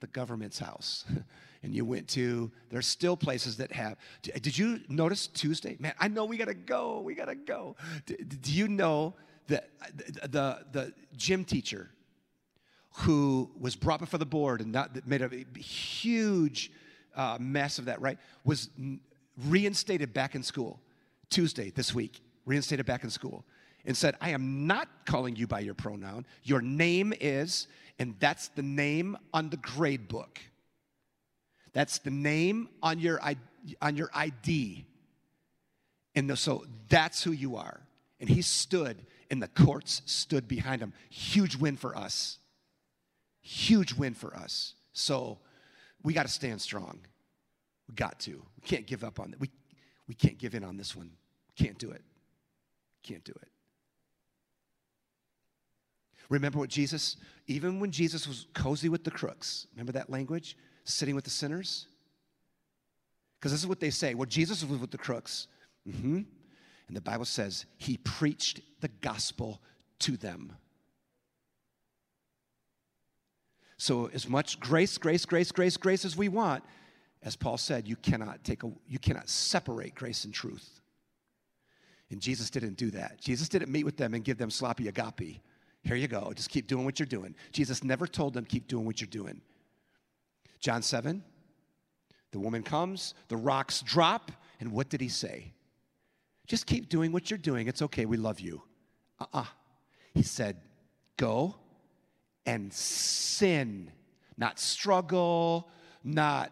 [0.00, 1.04] the government's house
[1.62, 3.96] and you went to, there's still places that have.
[4.22, 5.76] Did you notice Tuesday?
[5.78, 7.00] Man, I know we gotta go.
[7.00, 7.76] We gotta go.
[8.06, 9.14] Do you know
[9.48, 11.90] that uh, the, the gym teacher
[12.92, 16.72] who was brought before the board and not, made a huge
[17.14, 18.70] uh, mess of that, right, was
[19.46, 20.80] reinstated back in school
[21.30, 23.44] Tuesday this week reinstated back in school,
[23.84, 26.26] and said, I am not calling you by your pronoun.
[26.42, 27.68] Your name is,
[27.98, 30.40] and that's the name on the grade book.
[31.74, 33.20] That's the name on your,
[33.80, 34.86] on your ID.
[36.14, 37.80] And so that's who you are.
[38.18, 38.96] And he stood,
[39.30, 40.92] and the courts stood behind him.
[41.10, 42.38] Huge win for us.
[43.48, 44.74] Huge win for us.
[44.92, 45.38] So
[46.02, 47.00] we got to stand strong.
[47.88, 48.32] We got to.
[48.32, 49.40] We can't give up on that.
[49.40, 49.50] We,
[50.06, 51.12] we can't give in on this one.
[51.56, 52.02] Can't do it.
[53.02, 53.48] Can't do it.
[56.28, 60.58] Remember what Jesus, even when Jesus was cozy with the crooks, remember that language?
[60.84, 61.86] Sitting with the sinners?
[63.40, 64.12] Because this is what they say.
[64.12, 65.46] Well, Jesus was with the crooks.
[65.88, 66.20] Mm-hmm.
[66.88, 69.62] And the Bible says he preached the gospel
[70.00, 70.52] to them.
[73.78, 76.64] So, as much grace, grace, grace, grace, grace as we want,
[77.22, 80.80] as Paul said, you cannot take a, you cannot separate grace and truth.
[82.10, 83.20] And Jesus didn't do that.
[83.20, 85.40] Jesus didn't meet with them and give them sloppy agape.
[85.82, 86.32] Here you go.
[86.34, 87.34] Just keep doing what you're doing.
[87.52, 89.40] Jesus never told them, keep doing what you're doing.
[90.58, 91.22] John 7,
[92.32, 95.52] the woman comes, the rocks drop, and what did he say?
[96.46, 97.68] Just keep doing what you're doing.
[97.68, 98.06] It's okay.
[98.06, 98.62] We love you.
[99.20, 99.40] Uh uh-uh.
[99.42, 99.46] uh
[100.14, 100.56] He said,
[101.16, 101.54] go
[102.48, 103.92] and sin,
[104.38, 105.68] not struggle,
[106.02, 106.50] not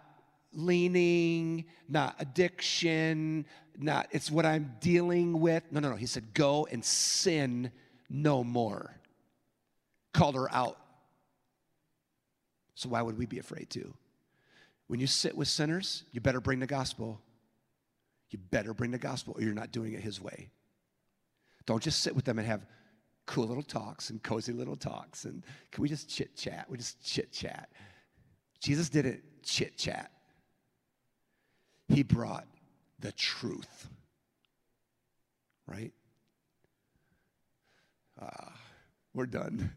[0.53, 3.47] leaning, not addiction,
[3.79, 5.63] not it's what I'm dealing with.
[5.71, 5.97] No, no, no.
[5.97, 7.73] He said, go and sin
[8.11, 8.95] no more.
[10.13, 10.77] Called her out.
[12.75, 13.95] So why would we be afraid to?
[14.89, 17.23] When you sit with sinners, you better bring the gospel.
[18.29, 20.51] You better bring the gospel or you're not doing it his way.
[21.65, 22.67] Don't just sit with them and have
[23.27, 26.66] cool little talks and cozy little talks and can we just chit chat?
[26.68, 27.68] We just chit chat.
[28.61, 30.11] Jesus didn't chit chat.
[31.89, 32.47] He brought
[33.01, 33.89] the truth.
[35.66, 35.93] Right?
[38.20, 38.51] Uh,
[39.12, 39.72] we're done.